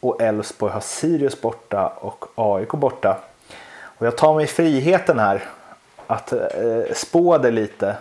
Och 0.01 0.23
Elfsborg 0.23 0.73
har 0.73 0.81
Sirius 0.81 1.41
borta 1.41 1.87
och 1.87 2.25
AIK 2.35 2.69
borta. 2.69 3.17
Och 3.99 4.07
jag 4.07 4.17
tar 4.17 4.35
mig 4.35 4.47
friheten 4.47 5.19
här 5.19 5.43
att 6.07 6.33
eh, 6.33 6.95
spå 6.95 7.39
det 7.39 7.51
lite. 7.51 7.97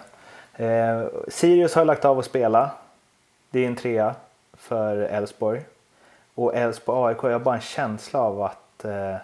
Eh, 0.56 1.04
Sirius 1.28 1.76
har 1.76 1.86
lagt 1.86 2.06
av 2.06 2.20
att 2.20 2.26
spela. 2.26 2.72
Det 3.50 3.60
är 3.60 3.68
en 3.68 3.76
trea 3.76 4.16
för 4.54 4.98
Elfsborg. 4.98 5.62
Och 6.36 6.56
Elfsborg 6.56 7.14
AIK, 7.14 7.24
jag 7.24 7.32
har 7.32 7.40
bara 7.40 7.56
en 7.56 7.62
känsla 7.62 8.20
av 8.20 8.42
att 8.42 8.86
eh, 8.86 9.16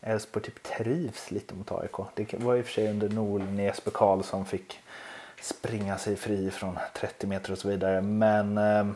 Elfsborg 0.00 0.44
typ 0.44 0.62
trivs 0.62 1.30
lite 1.30 1.54
mot 1.54 1.72
AIK. 1.72 1.96
Det 2.14 2.34
var 2.34 2.56
i 2.56 2.60
och 2.60 2.64
för 2.64 2.72
sig 2.72 2.90
under 2.90 3.08
Norling 3.08 3.58
Jesper 3.58 3.90
Karlsson 3.90 4.44
fick 4.44 4.80
springa 5.40 5.98
sig 5.98 6.16
fri 6.16 6.50
från 6.50 6.78
30 6.94 7.26
meter 7.26 7.52
och 7.52 7.58
så 7.58 7.68
vidare. 7.68 8.00
Men 8.00 8.58
eh, 8.58 8.86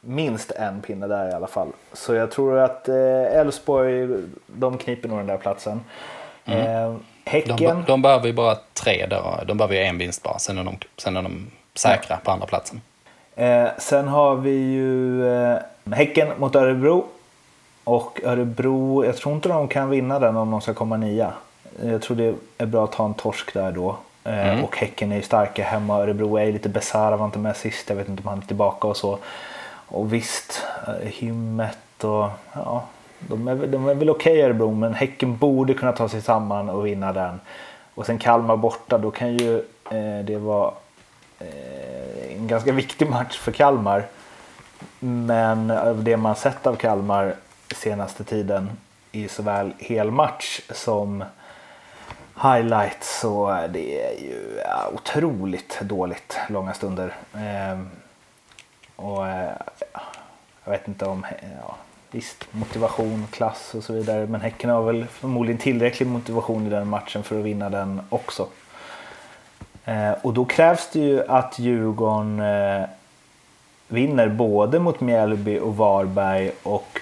minst 0.00 0.50
en 0.50 0.80
pinne 0.80 1.06
där 1.06 1.30
i 1.30 1.32
alla 1.32 1.46
fall. 1.46 1.68
Så 1.92 2.14
jag 2.14 2.30
tror 2.30 2.58
att 2.58 2.88
eh, 2.88 3.38
Elfsborg, 3.38 4.02
eh, 4.02 4.08
de 4.46 4.78
kniper 4.78 5.08
nog 5.08 5.18
den 5.18 5.26
där 5.26 5.36
platsen. 5.36 5.80
Mm. 6.44 6.60
Eh, 6.60 6.96
häcken. 7.24 7.56
De, 7.56 7.84
de 7.86 8.02
behöver 8.02 8.26
ju 8.26 8.32
bara 8.32 8.56
tre 8.72 9.06
då. 9.06 9.40
De 9.46 9.58
behöver 9.58 9.74
ju 9.74 9.80
en 9.80 9.98
vinst 9.98 10.22
bara. 10.22 10.38
Sen 10.38 10.58
är 10.58 10.64
de, 10.64 10.76
sen 10.96 11.16
är 11.16 11.22
de 11.22 11.46
säkra 11.74 12.06
ja. 12.14 12.20
på 12.24 12.30
andra 12.30 12.46
platsen. 12.46 12.80
Eh, 13.36 13.68
sen 13.78 14.08
har 14.08 14.36
vi 14.36 14.50
ju 14.50 15.26
eh, 15.34 15.58
Häcken 15.92 16.28
mot 16.38 16.54
Örebro. 16.54 17.04
Och 17.84 18.20
Örebro, 18.24 19.04
jag 19.04 19.16
tror 19.16 19.34
inte 19.34 19.48
de 19.48 19.68
kan 19.68 19.90
vinna 19.90 20.18
den 20.18 20.36
om 20.36 20.50
de 20.50 20.60
ska 20.60 20.74
komma 20.74 20.96
nia. 20.96 21.32
Jag 21.82 22.02
tror 22.02 22.16
det 22.16 22.34
är 22.58 22.66
bra 22.66 22.84
att 22.84 22.92
ta 22.92 23.04
en 23.04 23.14
torsk 23.14 23.54
där 23.54 23.72
då. 23.72 23.96
Eh, 24.24 24.48
mm. 24.48 24.64
Och 24.64 24.76
Häcken 24.76 25.12
är 25.12 25.16
ju 25.16 25.22
starka 25.22 25.64
hemma. 25.64 25.98
Örebro 25.98 26.36
är 26.36 26.52
lite 26.52 26.68
bisarra, 26.68 27.16
var 27.16 27.26
inte 27.26 27.38
med 27.38 27.56
sist. 27.56 27.88
Jag 27.88 27.96
vet 27.96 28.08
inte 28.08 28.22
om 28.22 28.28
han 28.28 28.38
är 28.38 28.46
tillbaka 28.46 28.88
och 28.88 28.96
så. 28.96 29.18
Och 29.86 30.12
visst, 30.12 30.62
eh, 30.86 31.08
Hymmet 31.08 32.04
och 32.04 32.30
ja, 32.52 32.84
de 33.18 33.48
är, 33.48 33.66
de 33.66 33.88
är 33.88 33.94
väl 33.94 34.10
okej 34.10 34.32
okay, 34.32 34.42
Örebro 34.42 34.74
men 34.74 34.94
Häcken 34.94 35.36
borde 35.36 35.74
kunna 35.74 35.92
ta 35.92 36.08
sig 36.08 36.22
samman 36.22 36.70
och 36.70 36.86
vinna 36.86 37.12
den. 37.12 37.40
Och 37.94 38.06
sen 38.06 38.18
Kalmar 38.18 38.56
borta, 38.56 38.98
då 38.98 39.10
kan 39.10 39.36
ju 39.36 39.56
eh, 39.90 40.24
det 40.24 40.36
vara 40.36 40.72
eh, 41.38 42.36
en 42.36 42.48
ganska 42.48 42.72
viktig 42.72 43.10
match 43.10 43.38
för 43.38 43.52
Kalmar. 43.52 44.04
Men 45.00 45.70
av 45.70 46.04
det 46.04 46.16
man 46.16 46.36
sett 46.36 46.66
av 46.66 46.76
Kalmar 46.76 47.34
senaste 47.74 48.24
tiden 48.24 48.70
i 49.12 49.28
såväl 49.28 49.72
helmatch 49.78 50.60
som 50.70 51.24
highlights 52.44 53.20
så 53.20 53.58
det 53.70 54.00
är 54.02 54.20
ju 54.20 54.60
otroligt 54.94 55.80
dåligt 55.80 56.38
långa 56.48 56.74
stunder. 56.74 57.14
Ehm, 57.34 57.90
och 58.96 59.28
eh, 59.28 59.52
jag 60.64 60.72
vet 60.72 60.88
inte 60.88 61.04
om, 61.06 61.26
ja, 61.66 61.76
visst 62.10 62.46
motivation, 62.50 63.26
klass 63.30 63.74
och 63.74 63.84
så 63.84 63.92
vidare. 63.92 64.26
Men 64.26 64.40
Häcken 64.40 64.70
har 64.70 64.82
väl 64.82 65.06
förmodligen 65.06 65.58
tillräcklig 65.58 66.06
motivation 66.06 66.66
i 66.66 66.70
den 66.70 66.88
matchen 66.88 67.22
för 67.22 67.38
att 67.38 67.44
vinna 67.44 67.70
den 67.70 68.00
också. 68.08 68.46
Eh, 69.84 70.12
och 70.22 70.34
då 70.34 70.44
krävs 70.44 70.90
det 70.92 71.00
ju 71.00 71.26
att 71.28 71.58
Djurgården 71.58 72.40
eh, 72.40 72.88
vinner 73.88 74.28
både 74.28 74.78
mot 74.78 75.00
Mjällby 75.00 75.58
och 75.58 75.76
Varberg 75.76 76.52
och 76.62 77.00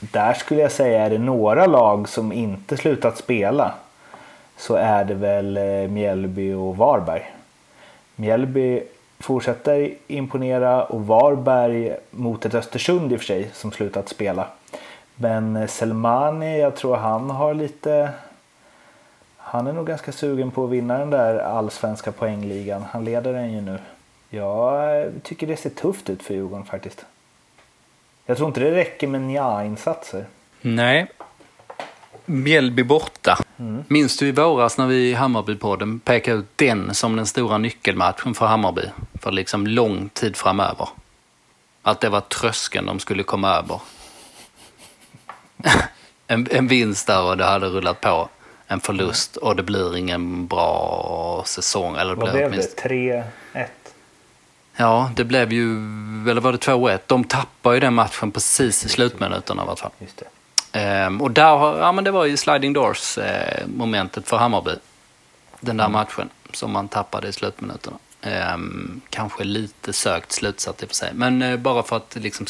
där 0.00 0.34
skulle 0.34 0.60
jag 0.60 0.72
säga 0.72 1.06
är 1.06 1.10
det 1.10 1.18
några 1.18 1.66
lag 1.66 2.08
som 2.08 2.32
inte 2.32 2.76
slutat 2.76 3.18
spela 3.18 3.74
så 4.62 4.74
är 4.74 5.04
det 5.04 5.14
väl 5.14 5.56
eh, 5.56 5.90
Mjällby 5.90 6.52
och 6.52 6.76
Varberg. 6.76 7.32
Mjällby 8.16 8.82
fortsätter 9.18 9.94
imponera 10.06 10.84
och 10.84 11.06
Varberg 11.06 11.96
mot 12.10 12.44
ett 12.44 12.54
Östersund 12.54 13.12
i 13.12 13.16
och 13.16 13.20
för 13.20 13.26
sig 13.26 13.50
som 13.52 13.72
slutat 13.72 14.08
spela. 14.08 14.46
Men 15.16 15.56
eh, 15.56 15.66
Selmani, 15.66 16.60
jag 16.60 16.76
tror 16.76 16.96
han 16.96 17.30
har 17.30 17.54
lite... 17.54 18.10
Han 19.36 19.66
är 19.66 19.72
nog 19.72 19.86
ganska 19.86 20.12
sugen 20.12 20.50
på 20.50 20.64
att 20.64 20.70
vinna 20.70 20.98
den 20.98 21.10
där 21.10 21.38
allsvenska 21.38 22.12
poängligan. 22.12 22.84
Han 22.90 23.04
leder 23.04 23.32
den 23.32 23.52
ju 23.52 23.60
nu. 23.60 23.78
Jag 24.30 25.00
eh, 25.00 25.06
tycker 25.22 25.46
det 25.46 25.56
ser 25.56 25.70
tufft 25.70 26.10
ut 26.10 26.22
för 26.22 26.34
Djurgården 26.34 26.66
faktiskt. 26.66 27.04
Jag 28.26 28.36
tror 28.36 28.48
inte 28.48 28.60
det 28.60 28.70
räcker 28.70 29.06
med 29.06 29.20
nja-insatser. 29.20 30.24
Nej. 30.60 31.06
Mjällby 32.26 32.82
borta. 32.82 33.38
Mm. 33.58 33.84
Minns 33.88 34.16
du 34.16 34.28
i 34.28 34.32
våras 34.32 34.78
när 34.78 34.86
vi 34.86 35.10
i 35.10 35.14
Hammarbypodden 35.14 36.00
pekade 36.00 36.38
ut 36.38 36.46
den 36.56 36.94
som 36.94 37.16
den 37.16 37.26
stora 37.26 37.58
nyckelmatchen 37.58 38.34
för 38.34 38.46
Hammarby 38.46 38.82
för 39.20 39.32
liksom 39.32 39.66
lång 39.66 40.08
tid 40.08 40.36
framöver? 40.36 40.88
Att 41.82 42.00
det 42.00 42.08
var 42.08 42.20
tröskeln 42.20 42.86
de 42.86 42.98
skulle 42.98 43.22
komma 43.22 43.48
över. 43.48 43.80
en, 46.26 46.48
en 46.50 46.68
vinst 46.68 47.06
där 47.06 47.22
och 47.22 47.36
det 47.36 47.44
hade 47.44 47.66
rullat 47.66 48.00
på. 48.00 48.28
En 48.66 48.80
förlust 48.80 49.36
och 49.36 49.56
det 49.56 49.62
blir 49.62 49.96
ingen 49.96 50.46
bra 50.46 51.42
säsong. 51.46 51.96
Eller 51.96 52.14
Vad 52.14 52.32
blev 52.32 52.50
det? 52.50 52.82
3-1? 52.82 53.24
Ja, 54.76 55.10
det 55.16 55.24
blev 55.24 55.52
ju, 55.52 55.76
eller 56.30 56.40
var 56.40 56.52
det 56.52 56.58
2-1? 56.58 56.98
De 57.06 57.24
tappade 57.24 57.76
ju 57.76 57.80
den 57.80 57.94
matchen 57.94 58.30
precis 58.30 58.84
i 58.84 58.88
slutminuterna 58.88 59.62
i 59.62 59.66
alla 59.66 59.76
fall. 59.76 59.90
Just 59.98 60.16
det. 60.16 60.24
Ehm, 60.72 61.20
och 61.20 61.30
där, 61.30 61.78
ja 61.78 61.92
men 61.92 62.04
det 62.04 62.10
var 62.10 62.24
ju 62.24 62.36
sliding 62.36 62.72
doors 62.72 63.18
eh, 63.18 63.66
för 64.24 64.36
Hammarby. 64.36 64.74
den 65.60 65.76
där 65.76 65.88
matchen 65.88 66.28
som 66.52 66.72
man 66.72 66.88
tappade 66.88 67.28
i 67.28 67.32
slutminuterna. 67.32 67.96
Um, 68.54 69.00
kanske 69.10 69.44
lite 69.44 69.92
sökt 69.92 70.32
slutsatt 70.32 70.82
i 70.82 70.84
och 70.84 70.88
för 70.88 70.96
sig, 70.96 71.10
men 71.14 71.42
uh, 71.42 71.56
bara 71.56 71.82
för 71.82 71.96
att 71.96 72.16
liksom 72.16 72.46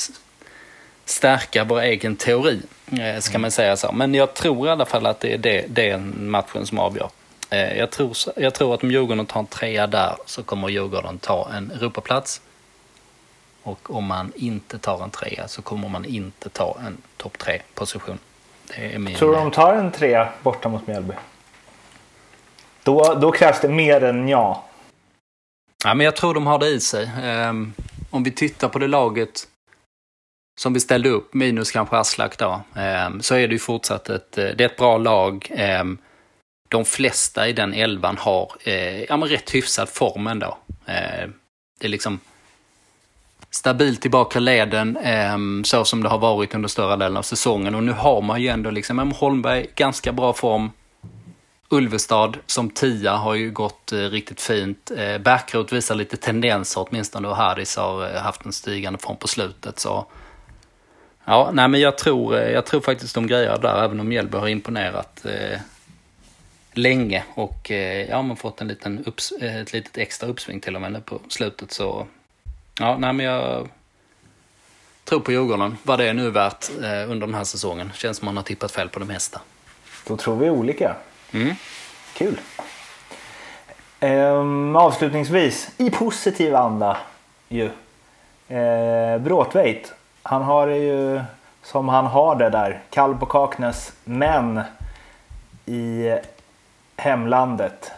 stärka 1.04 1.64
vår 1.64 1.80
egen 1.80 2.16
teori, 2.16 2.60
uh, 2.92 3.20
ska 3.20 3.38
man 3.38 3.50
säga 3.50 3.76
så. 3.76 3.92
Men 3.92 4.14
jag 4.14 4.34
tror 4.34 4.66
i 4.66 4.70
alla 4.70 4.86
fall 4.86 5.06
att 5.06 5.20
det 5.20 5.32
är 5.32 5.38
det, 5.38 5.64
den 5.68 6.30
matchen 6.30 6.66
som 6.66 6.78
avgör. 6.78 7.10
Jag, 7.76 7.90
tror, 7.90 8.16
jag 8.36 8.54
tror 8.54 8.74
att 8.74 8.82
om 8.82 8.90
Djurgården 8.90 9.26
tar 9.26 9.40
en 9.40 9.46
trea 9.46 9.86
där 9.86 10.16
så 10.26 10.42
kommer 10.42 10.68
Djurgården 10.68 11.18
ta 11.18 11.50
en 11.56 11.70
Europaplats. 11.70 12.40
Och 13.62 13.94
om 13.94 14.04
man 14.04 14.32
inte 14.36 14.78
tar 14.78 15.04
en 15.04 15.10
trea 15.10 15.48
så 15.48 15.62
kommer 15.62 15.88
man 15.88 16.04
inte 16.04 16.48
ta 16.48 16.78
en 16.86 16.96
topp 17.16 17.38
tre 17.38 17.62
position. 17.74 18.18
Det 18.66 18.94
är 18.94 18.98
min... 18.98 19.16
Tror 19.16 19.32
du 19.32 19.38
de 19.38 19.50
tar 19.50 19.74
en 19.74 19.92
trea 19.92 20.28
borta 20.42 20.68
mot 20.68 20.86
Mjällby? 20.86 21.14
Då, 22.82 23.14
då 23.14 23.32
krävs 23.32 23.60
det 23.60 23.68
mer 23.68 24.04
än 24.04 24.28
ja. 24.28 24.64
Ja, 25.84 25.94
men 25.94 26.04
jag 26.04 26.16
tror 26.16 26.34
de 26.34 26.46
har 26.46 26.58
det 26.58 26.68
i 26.68 26.80
sig. 26.80 27.10
Um, 27.24 27.74
om 28.10 28.22
vi 28.22 28.30
tittar 28.30 28.68
på 28.68 28.78
det 28.78 28.88
laget 28.88 29.48
som 30.60 30.72
vi 30.72 30.80
ställde 30.80 31.08
upp, 31.08 31.34
minus 31.34 31.70
kanske 31.70 31.96
Aslak 31.96 32.38
då, 32.38 32.62
um, 33.06 33.22
så 33.22 33.34
är 33.34 33.48
det 33.48 33.52
ju 33.52 33.58
fortsatt 33.58 34.08
ett, 34.08 34.38
eh, 34.38 34.44
det 34.44 34.64
är 34.64 34.68
ett 34.68 34.76
bra 34.76 34.98
lag. 34.98 35.52
Um, 35.80 35.98
de 36.68 36.84
flesta 36.84 37.48
i 37.48 37.52
den 37.52 37.74
elvan 37.74 38.18
har 38.18 38.52
uh, 38.66 39.02
ja, 39.02 39.16
men 39.16 39.28
rätt 39.28 39.54
hyfsad 39.54 39.88
form 39.88 40.26
ändå. 40.26 40.58
Uh, 40.68 41.30
det 41.80 41.86
är 41.86 41.88
liksom 41.88 42.20
stabilt 43.54 44.00
tillbaka 44.00 44.40
leden 44.40 44.96
ehm, 44.96 45.64
så 45.64 45.84
som 45.84 46.02
det 46.02 46.08
har 46.08 46.18
varit 46.18 46.54
under 46.54 46.68
större 46.68 46.96
delen 46.96 47.16
av 47.16 47.22
säsongen. 47.22 47.74
Och 47.74 47.82
nu 47.82 47.92
har 47.92 48.22
man 48.22 48.42
ju 48.42 48.48
ändå 48.48 48.70
liksom, 48.70 49.12
Holmberg, 49.12 49.66
ganska 49.74 50.12
bra 50.12 50.32
form. 50.32 50.70
Ulvestad 51.68 52.36
som 52.46 52.70
tia 52.70 53.12
har 53.12 53.34
ju 53.34 53.50
gått 53.50 53.92
eh, 53.92 53.98
riktigt 53.98 54.40
fint. 54.40 54.90
Eh, 54.96 55.18
Bärkroth 55.18 55.74
visar 55.74 55.94
lite 55.94 56.16
tendenser 56.16 56.86
åtminstone 56.88 57.28
och 57.28 57.36
Haris 57.36 57.76
har 57.76 58.14
eh, 58.14 58.20
haft 58.20 58.44
en 58.44 58.52
stigande 58.52 58.98
form 58.98 59.16
på 59.16 59.28
slutet. 59.28 59.78
Så 59.78 60.06
ja, 61.24 61.50
nej 61.52 61.68
men 61.68 61.80
jag 61.80 61.98
tror, 61.98 62.36
eh, 62.36 62.50
jag 62.50 62.66
tror 62.66 62.80
faktiskt 62.80 63.14
de 63.14 63.26
grejer 63.26 63.58
där 63.58 63.84
även 63.84 64.00
om 64.00 64.08
Mjällby 64.08 64.38
har 64.38 64.48
imponerat 64.48 65.24
eh, 65.24 65.60
länge 66.72 67.24
och 67.34 67.70
eh, 67.70 68.10
ja, 68.10 68.22
man 68.22 68.36
fått 68.36 68.60
en 68.60 68.68
liten 68.68 69.04
upps, 69.04 69.32
eh, 69.32 69.56
ett 69.56 69.72
litet 69.72 69.98
extra 69.98 70.28
uppsving 70.28 70.60
till 70.60 70.74
och 70.74 70.80
med 70.80 70.92
nu 70.92 71.00
på 71.00 71.20
slutet 71.28 71.72
så 71.72 72.06
ja, 72.82 72.96
nej 72.98 73.12
men 73.12 73.26
jag 73.26 73.68
tror 75.04 75.20
på 75.20 75.32
Djurgården. 75.32 75.76
Vad 75.82 75.98
det 75.98 76.08
är 76.08 76.14
nu 76.14 76.30
värt 76.30 76.70
eh, 76.82 77.10
under 77.10 77.26
den 77.26 77.34
här 77.34 77.44
säsongen. 77.44 77.90
Känns 77.94 78.16
som 78.16 78.26
man 78.26 78.36
har 78.36 78.44
tippat 78.44 78.72
fel 78.72 78.88
på 78.88 78.98
det 78.98 79.04
mesta. 79.04 79.40
Då 80.06 80.16
tror 80.16 80.36
vi 80.36 80.50
olika. 80.50 80.96
Mm. 81.32 81.54
Kul. 82.14 82.40
Ehm, 84.00 84.76
avslutningsvis, 84.76 85.70
i 85.78 85.90
positiv 85.90 86.54
anda 86.54 86.96
ju. 87.48 87.70
Ehm, 88.48 89.24
Bråtveit, 89.24 89.92
han 90.22 90.42
har 90.42 90.66
det 90.66 90.78
ju 90.78 91.20
som 91.62 91.88
han 91.88 92.06
har 92.06 92.36
det 92.36 92.50
där, 92.50 92.82
kall 92.90 93.16
på 93.16 93.26
Kaknäs, 93.26 93.92
men 94.04 94.60
i 95.66 96.16
hemlandet 96.96 97.90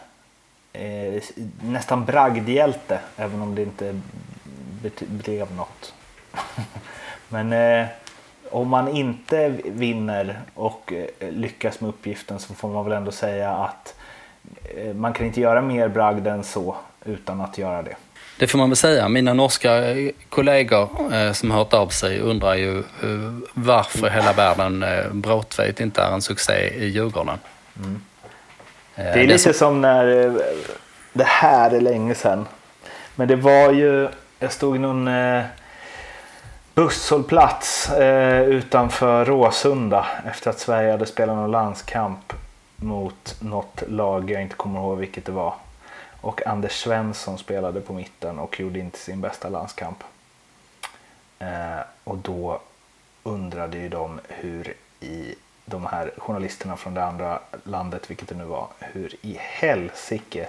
eh, 0.73 1.23
nästan 1.61 2.05
bragdhjälte, 2.05 2.99
även 3.17 3.41
om 3.41 3.55
det 3.55 3.61
inte 3.61 4.01
blev 5.07 5.55
något. 5.55 5.93
men 7.29 7.53
eh, 7.53 7.87
om 8.49 8.67
man 8.67 8.87
inte 8.87 9.53
vinner 9.65 10.39
och 10.53 10.93
eh, 10.93 11.29
lyckas 11.31 11.81
med 11.81 11.89
uppgiften 11.89 12.39
så 12.39 12.53
får 12.53 12.69
man 12.69 12.85
väl 12.85 12.93
ändå 12.93 13.11
säga 13.11 13.51
att 13.51 13.95
eh, 14.77 14.93
man 14.93 15.13
kan 15.13 15.25
inte 15.25 15.41
göra 15.41 15.61
mer 15.61 15.87
bragd 15.87 16.27
än 16.27 16.43
så 16.43 16.75
utan 17.05 17.41
att 17.41 17.57
göra 17.57 17.81
det. 17.81 17.95
Det 18.39 18.47
får 18.47 18.57
man 18.57 18.69
väl 18.69 18.75
säga. 18.75 19.09
Mina 19.09 19.33
norska 19.33 19.81
kollegor 20.29 21.13
eh, 21.13 21.31
som 21.31 21.51
hört 21.51 21.73
av 21.73 21.87
sig 21.87 22.19
undrar 22.19 22.55
ju 22.55 22.77
eh, 22.79 22.83
varför 23.53 24.09
hela 24.09 24.33
världen 24.33 24.83
eh, 24.83 25.11
Bråtveit 25.11 25.79
inte 25.79 26.01
är 26.01 26.11
en 26.11 26.21
succé 26.21 26.73
i 26.75 26.85
Djurgården. 26.85 27.39
Mm. 27.77 28.01
Eh, 28.95 29.03
det 29.03 29.19
är 29.19 29.27
lite 29.27 29.39
som... 29.39 29.53
som 29.53 29.81
när, 29.81 30.05
det 31.13 31.27
här 31.27 31.71
är 31.71 31.81
länge 31.81 32.15
sedan, 32.15 32.47
men 33.15 33.27
det 33.27 33.35
var 33.35 33.71
ju, 33.71 34.09
jag 34.39 34.51
stod 34.51 34.75
i 34.75 34.79
någon 34.79 35.07
eh, 35.07 35.43
busshållplats 36.73 37.89
eh, 37.89 38.43
utanför 38.43 39.25
Råsunda 39.25 40.05
efter 40.25 40.49
att 40.49 40.59
Sverige 40.59 40.91
hade 40.91 41.05
spelat 41.05 41.35
någon 41.35 41.51
landskamp 41.51 42.33
mot 42.75 43.35
något 43.39 43.83
lag, 43.87 44.31
jag 44.31 44.41
inte 44.41 44.55
kommer 44.55 44.79
ihåg 44.79 44.97
vilket 44.97 45.25
det 45.25 45.31
var. 45.31 45.53
Och 46.21 46.47
Anders 46.47 46.71
Svensson 46.71 47.37
spelade 47.37 47.81
på 47.81 47.93
mitten 47.93 48.39
och 48.39 48.59
gjorde 48.59 48.79
inte 48.79 48.99
sin 48.99 49.21
bästa 49.21 49.49
landskamp. 49.49 50.03
Eh, 51.39 51.79
och 52.03 52.17
då 52.17 52.59
undrade 53.23 53.77
ju 53.77 53.89
de 53.89 54.19
hur 54.27 54.73
i 54.99 55.35
de 55.65 55.85
här 55.85 56.11
journalisterna 56.17 56.77
från 56.77 56.93
det 56.93 57.03
andra 57.03 57.39
landet, 57.63 58.09
vilket 58.09 58.29
det 58.29 58.35
nu 58.35 58.43
var, 58.43 58.67
hur 58.79 59.15
i 59.21 59.37
helsike 59.39 60.47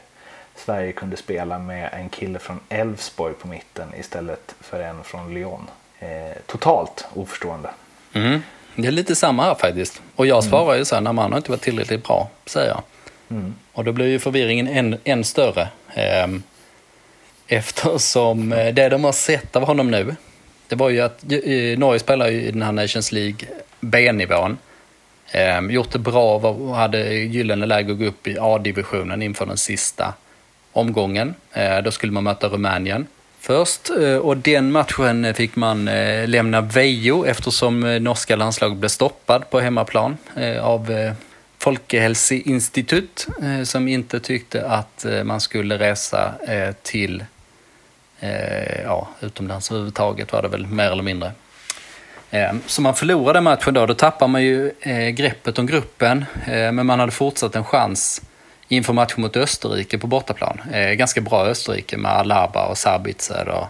Sverige 0.56 0.92
kunde 0.92 1.16
spela 1.16 1.58
med 1.58 1.90
en 1.92 2.08
kille 2.08 2.38
från 2.38 2.60
Elfsborg 2.68 3.34
på 3.34 3.48
mitten 3.48 3.88
istället 3.98 4.54
för 4.60 4.80
en 4.80 5.04
från 5.04 5.34
Lyon 5.34 5.70
eh, 5.98 6.08
totalt 6.46 7.06
oförstående. 7.14 7.68
Mm. 8.12 8.42
Det 8.74 8.86
är 8.86 8.92
lite 8.92 9.16
samma 9.16 9.44
här 9.44 9.54
faktiskt. 9.54 10.02
Och 10.16 10.26
jag 10.26 10.44
svarar 10.44 10.64
mm. 10.64 10.78
ju 10.78 10.84
så 10.84 10.94
här, 10.94 11.02
när 11.02 11.12
man 11.12 11.32
har 11.32 11.36
inte 11.36 11.50
varit 11.50 11.62
tillräckligt 11.62 12.06
bra, 12.06 12.28
säger 12.46 12.68
jag. 12.68 12.82
Mm. 13.30 13.54
Och 13.72 13.84
då 13.84 13.92
blir 13.92 14.06
ju 14.06 14.18
förvirringen 14.18 14.68
än, 14.68 14.98
än 15.04 15.24
större. 15.24 15.68
Eh, 15.94 16.26
eftersom 17.46 18.52
eh, 18.52 18.74
det 18.74 18.88
de 18.88 19.04
har 19.04 19.12
sett 19.12 19.56
av 19.56 19.66
honom 19.66 19.90
nu, 19.90 20.16
det 20.68 20.76
var 20.76 20.90
ju 20.90 21.00
att 21.00 21.32
eh, 21.32 21.78
Norge 21.78 21.98
spelar 21.98 22.28
ju 22.28 22.42
i 22.42 22.50
den 22.50 22.62
här 22.62 22.72
Nations 22.72 23.12
League 23.12 23.48
B-nivån. 23.80 24.58
Eh, 25.30 25.60
gjort 25.60 25.92
det 25.92 25.98
bra 25.98 26.36
och 26.36 26.76
hade 26.76 27.14
gyllene 27.14 27.66
läge 27.66 27.92
att 27.92 27.98
gå 27.98 28.04
upp 28.04 28.26
i 28.26 28.38
A-divisionen 28.40 29.22
inför 29.22 29.46
den 29.46 29.56
sista 29.56 30.14
omgången. 30.76 31.34
Eh, 31.52 31.78
då 31.78 31.90
skulle 31.90 32.12
man 32.12 32.24
möta 32.24 32.48
Rumänien 32.48 33.06
först 33.40 33.90
eh, 33.90 34.16
och 34.16 34.36
den 34.36 34.72
matchen 34.72 35.34
fick 35.34 35.56
man 35.56 35.88
eh, 35.88 36.28
lämna 36.28 36.60
Vejo 36.60 37.24
eftersom 37.24 37.80
norska 37.80 38.36
landslaget 38.36 38.78
blev 38.78 38.88
stoppad 38.88 39.50
på 39.50 39.60
hemmaplan 39.60 40.16
av 40.60 41.12
Folkhälsoinstitut 41.58 43.26
som 43.64 43.88
inte 43.88 44.20
tyckte 44.20 44.66
att 44.66 45.06
man 45.24 45.40
skulle 45.40 45.78
resa 45.78 46.34
till 46.82 47.24
ja, 48.84 49.08
utomlands 49.20 49.70
överhuvudtaget 49.70 50.32
var 50.32 50.42
det 50.42 50.48
väl 50.48 50.66
mer 50.66 50.90
eller 50.90 51.02
mindre. 51.02 51.32
Så 52.66 52.82
man 52.82 52.94
förlorade 52.94 53.40
matchen 53.40 53.74
då, 53.74 53.86
då 53.86 53.94
tappar 53.94 54.28
man 54.28 54.42
ju 54.42 54.72
greppet 55.14 55.58
om 55.58 55.66
gruppen 55.66 56.24
men 56.46 56.86
man 56.86 57.00
hade 57.00 57.12
fortsatt 57.12 57.56
en 57.56 57.64
chans 57.64 58.22
inför 58.68 58.92
matchen 58.92 59.20
mot 59.22 59.36
Österrike 59.36 59.98
på 59.98 60.06
bortaplan. 60.06 60.60
Eh, 60.72 60.92
ganska 60.92 61.20
bra 61.20 61.46
Österrike 61.46 61.96
med 61.96 62.12
Alaba 62.12 62.66
och 62.66 62.78
Sabitzer 62.78 63.48
och 63.48 63.66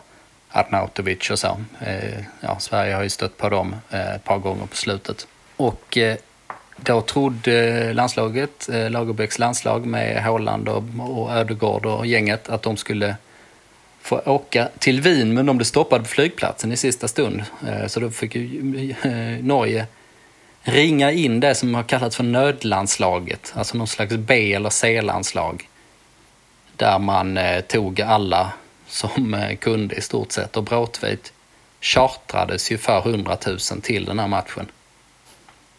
Arnautovic 0.51 1.31
och 1.31 1.39
så. 1.39 1.61
Eh, 1.81 2.21
ja, 2.41 2.59
Sverige 2.59 2.95
har 2.95 3.03
ju 3.03 3.09
stött 3.09 3.37
på 3.37 3.49
dem 3.49 3.77
eh, 3.91 4.15
ett 4.15 4.25
par 4.25 4.39
gånger 4.39 4.67
på 4.67 4.77
slutet. 4.77 5.27
Och 5.57 5.99
eh, 5.99 6.17
då 6.77 7.01
trodde 7.01 7.93
landslaget, 7.93 8.69
eh, 8.69 8.91
Lagerbäcks 8.91 9.39
landslag 9.39 9.87
med 9.87 10.25
Håland 10.25 10.69
och, 10.69 10.85
och 11.01 11.33
Ödegård 11.33 11.87
och 11.87 12.07
gänget 12.07 12.49
att 12.49 12.63
de 12.63 12.77
skulle 12.77 13.17
få 14.01 14.21
åka 14.25 14.69
till 14.79 15.01
Wien 15.01 15.35
men 15.35 15.47
de 15.47 15.57
blev 15.57 15.65
stoppade 15.65 16.03
på 16.03 16.09
flygplatsen 16.09 16.73
i 16.73 16.77
sista 16.77 17.09
stund. 17.09 17.43
Eh, 17.69 17.87
så 17.87 18.01
då 18.01 18.11
fick 18.11 18.35
ju 18.35 18.95
eh, 19.03 19.45
Norge 19.45 19.87
ringa 20.67 21.13
in 21.13 21.41
det 21.41 21.55
som 21.55 21.75
har 21.75 21.83
kallats 21.83 22.17
för 22.17 22.25
nödlandslaget, 22.25 23.53
alltså 23.57 23.77
någon 23.77 23.87
slags 23.87 24.15
B 24.15 24.53
eller 24.53 24.71
C-landslag. 24.71 25.69
Där 26.77 26.99
man 26.99 27.37
eh, 27.37 27.61
tog 27.61 28.01
alla 28.01 28.53
som 28.87 29.35
eh, 29.35 29.57
kunde 29.57 29.95
i 29.95 30.01
stort 30.01 30.33
sett 30.33 30.57
och 30.57 30.65
Bråtveit 30.65 31.33
chartrades 31.81 32.73
ju 32.73 32.79
för 32.79 32.99
100 32.99 33.37
000 33.47 33.59
till 33.83 34.05
den 34.05 34.19
här 34.19 34.29
matchen. 34.29 34.67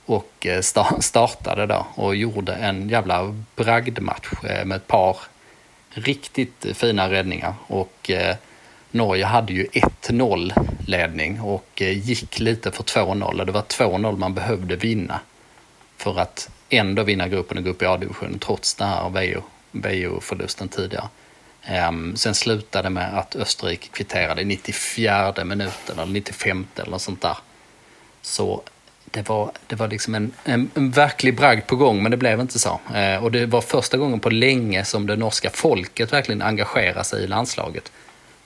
Och 0.06 0.48
eh, 0.48 0.62
startade 1.00 1.66
då 1.66 1.88
och 1.96 2.16
gjorde 2.16 2.54
en 2.54 2.90
jävla 2.90 3.44
bragdmatch 3.56 4.44
eh, 4.44 4.66
med 4.66 4.76
ett 4.76 4.88
par 4.88 5.18
riktigt 5.90 6.66
fina 6.74 7.10
räddningar. 7.10 7.54
Och 7.68 8.12
eh, 8.12 8.36
Norge 8.98 9.26
hade 9.26 9.54
ju 9.54 9.66
1-0 9.66 10.54
ledning 10.86 11.42
och 11.42 11.82
eh, 11.82 12.08
gick 12.08 12.40
lite 12.40 12.72
för 12.72 12.84
2-0. 12.84 13.46
Det 13.46 13.52
var 13.52 13.62
2-0 13.62 14.18
man 14.18 14.34
behövde 14.34 14.76
vinna 14.76 15.20
för 15.98 16.20
att 16.20 16.50
ändå 16.70 17.04
vinna 17.04 17.28
gruppen 17.28 17.58
och 17.58 17.64
gå 17.64 17.70
upp 17.70 17.82
i 17.82 17.86
A-divisionen 17.86 18.40
trots 18.40 18.76
den 18.76 18.88
här 18.88 19.42
VO-förlusten 19.72 20.68
tidigare. 20.68 21.08
Ehm, 21.64 22.16
sen 22.16 22.36
slutade 22.36 22.90
med 22.90 23.20
att 23.20 23.36
Österrike 23.36 23.88
kvitterade 23.88 24.42
i 24.42 24.46
94 24.46 25.34
minuten 25.46 26.00
eller 26.00 26.14
95 26.14 26.68
eller 26.76 26.92
något 26.92 27.02
sånt 27.02 27.22
där. 27.22 27.38
Så 28.22 28.64
det 29.06 29.30
var, 29.30 29.52
det 29.68 29.76
var 29.76 29.88
liksom 29.88 30.16
en, 30.16 30.32
en, 30.44 30.72
en 30.74 30.92
verklig 30.92 31.36
bragd 31.36 31.68
på 31.68 31.76
gång, 31.76 32.04
men 32.04 32.12
det 32.12 32.18
blev 32.18 32.40
inte 32.40 32.60
så. 32.60 32.80
Eh, 32.96 33.24
och 33.24 33.32
det 33.32 33.46
var 33.46 33.62
första 33.62 33.98
gången 33.98 34.20
på 34.20 34.30
länge 34.30 34.86
som 34.86 35.08
det 35.08 35.16
norska 35.16 35.50
folket 35.50 36.14
verkligen 36.14 36.42
engagerade 36.42 37.04
sig 37.04 37.24
i 37.24 37.28
landslaget. 37.28 37.92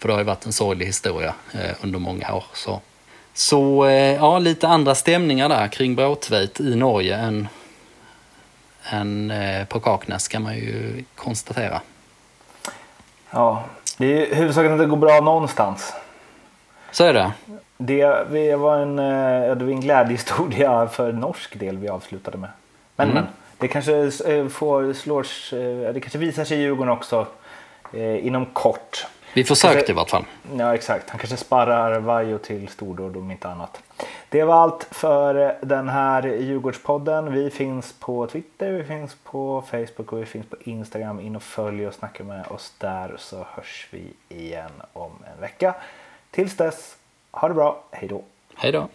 För 0.02 0.08
det 0.08 0.14
har 0.14 0.20
ju 0.20 0.26
varit 0.26 0.46
en 0.46 0.54
sorglig 0.54 0.86
historia 0.86 1.34
eh, 1.54 1.76
under 1.82 2.00
många 2.00 2.34
år. 2.34 2.44
Så, 2.54 2.82
så 3.34 3.86
eh, 3.86 4.16
ja, 4.16 4.40
lite 4.40 4.68
andra 4.68 4.96
stämningar 4.96 5.50
där 5.50 5.68
kring 5.68 5.96
Bråtveit 5.96 6.60
i 6.60 6.76
Norge 6.76 7.16
än, 7.18 7.48
än 8.90 9.32
eh, 9.32 9.66
på 9.66 9.80
Kaknäs 9.80 10.28
kan 10.28 10.44
man 10.44 10.56
ju 10.56 11.04
konstatera. 11.16 11.82
Ja, 13.30 13.64
det 13.98 14.32
är 14.32 14.36
huvudsaken 14.36 14.72
att 14.74 14.80
det 14.80 14.86
går 14.86 14.98
bra 14.98 15.22
någonstans. 15.22 15.94
Så 16.92 17.04
är 17.04 17.14
det. 17.14 17.32
Det, 17.78 18.26
det, 18.32 18.56
var 18.56 18.78
en, 18.78 18.96
det 18.96 19.66
var 19.66 19.72
en 19.72 19.82
glädjehistoria 19.82 20.88
för 20.88 21.12
norsk 21.14 21.60
del 21.60 21.78
vi 21.78 21.90
avslutade 21.90 22.38
med. 22.38 22.50
Men, 22.96 23.10
Mm. 23.10 23.24
men 23.24 23.34
det 23.58 23.68
kanske 23.68 24.12
får 24.50 24.94
slås, 24.94 25.50
det 25.94 26.00
kanske 26.02 26.18
visar 26.18 26.44
sig 26.46 26.58
i 26.58 26.62
Djurgården 26.62 26.94
också 26.94 27.28
eh, 27.94 28.28
inom 28.28 28.46
kort. 28.46 29.06
Vi 29.34 29.44
försökte 29.44 29.92
i 29.92 29.96
vart 29.96 30.10
fall. 30.10 30.26
Ja 30.58 30.76
exakt, 30.76 31.10
han 31.10 31.20
kanske 31.20 31.38
sparrar 31.38 32.00
Vaiho 32.00 32.38
till 32.38 32.68
stordåd 32.68 33.18
om 33.18 33.32
inte 33.32 33.50
annat. 33.50 33.82
Det 34.30 34.44
var 34.44 34.56
allt 34.56 34.88
för 34.92 35.58
den 35.62 35.90
här 35.90 36.24
Djurgårdspodden. 36.24 37.34
Vi 37.34 37.50
finns 37.50 37.94
på 38.00 38.28
Twitter, 38.28 38.72
vi 38.72 38.84
finns 38.84 39.16
på 39.24 39.64
Facebook 39.72 40.14
och 40.14 40.22
vi 40.22 40.26
finns 40.26 40.46
på 40.46 40.56
Instagram. 40.64 41.20
In 41.20 41.36
och 41.36 41.44
följ 41.44 41.88
och 41.88 41.94
snacka 41.94 42.24
med 42.24 42.48
oss 42.48 42.74
där 42.78 43.16
så 43.18 43.46
hörs 43.56 43.88
vi 43.92 44.14
igen 44.30 44.72
om 44.94 45.12
en 45.36 45.42
vecka. 45.42 45.76
Tills 46.32 46.58
dess, 46.58 46.96
ha 47.32 47.48
det 47.48 47.54
bra, 47.54 47.84
hej 47.92 48.08
då! 48.10 48.24
Hej 48.56 48.72
då. 48.72 48.88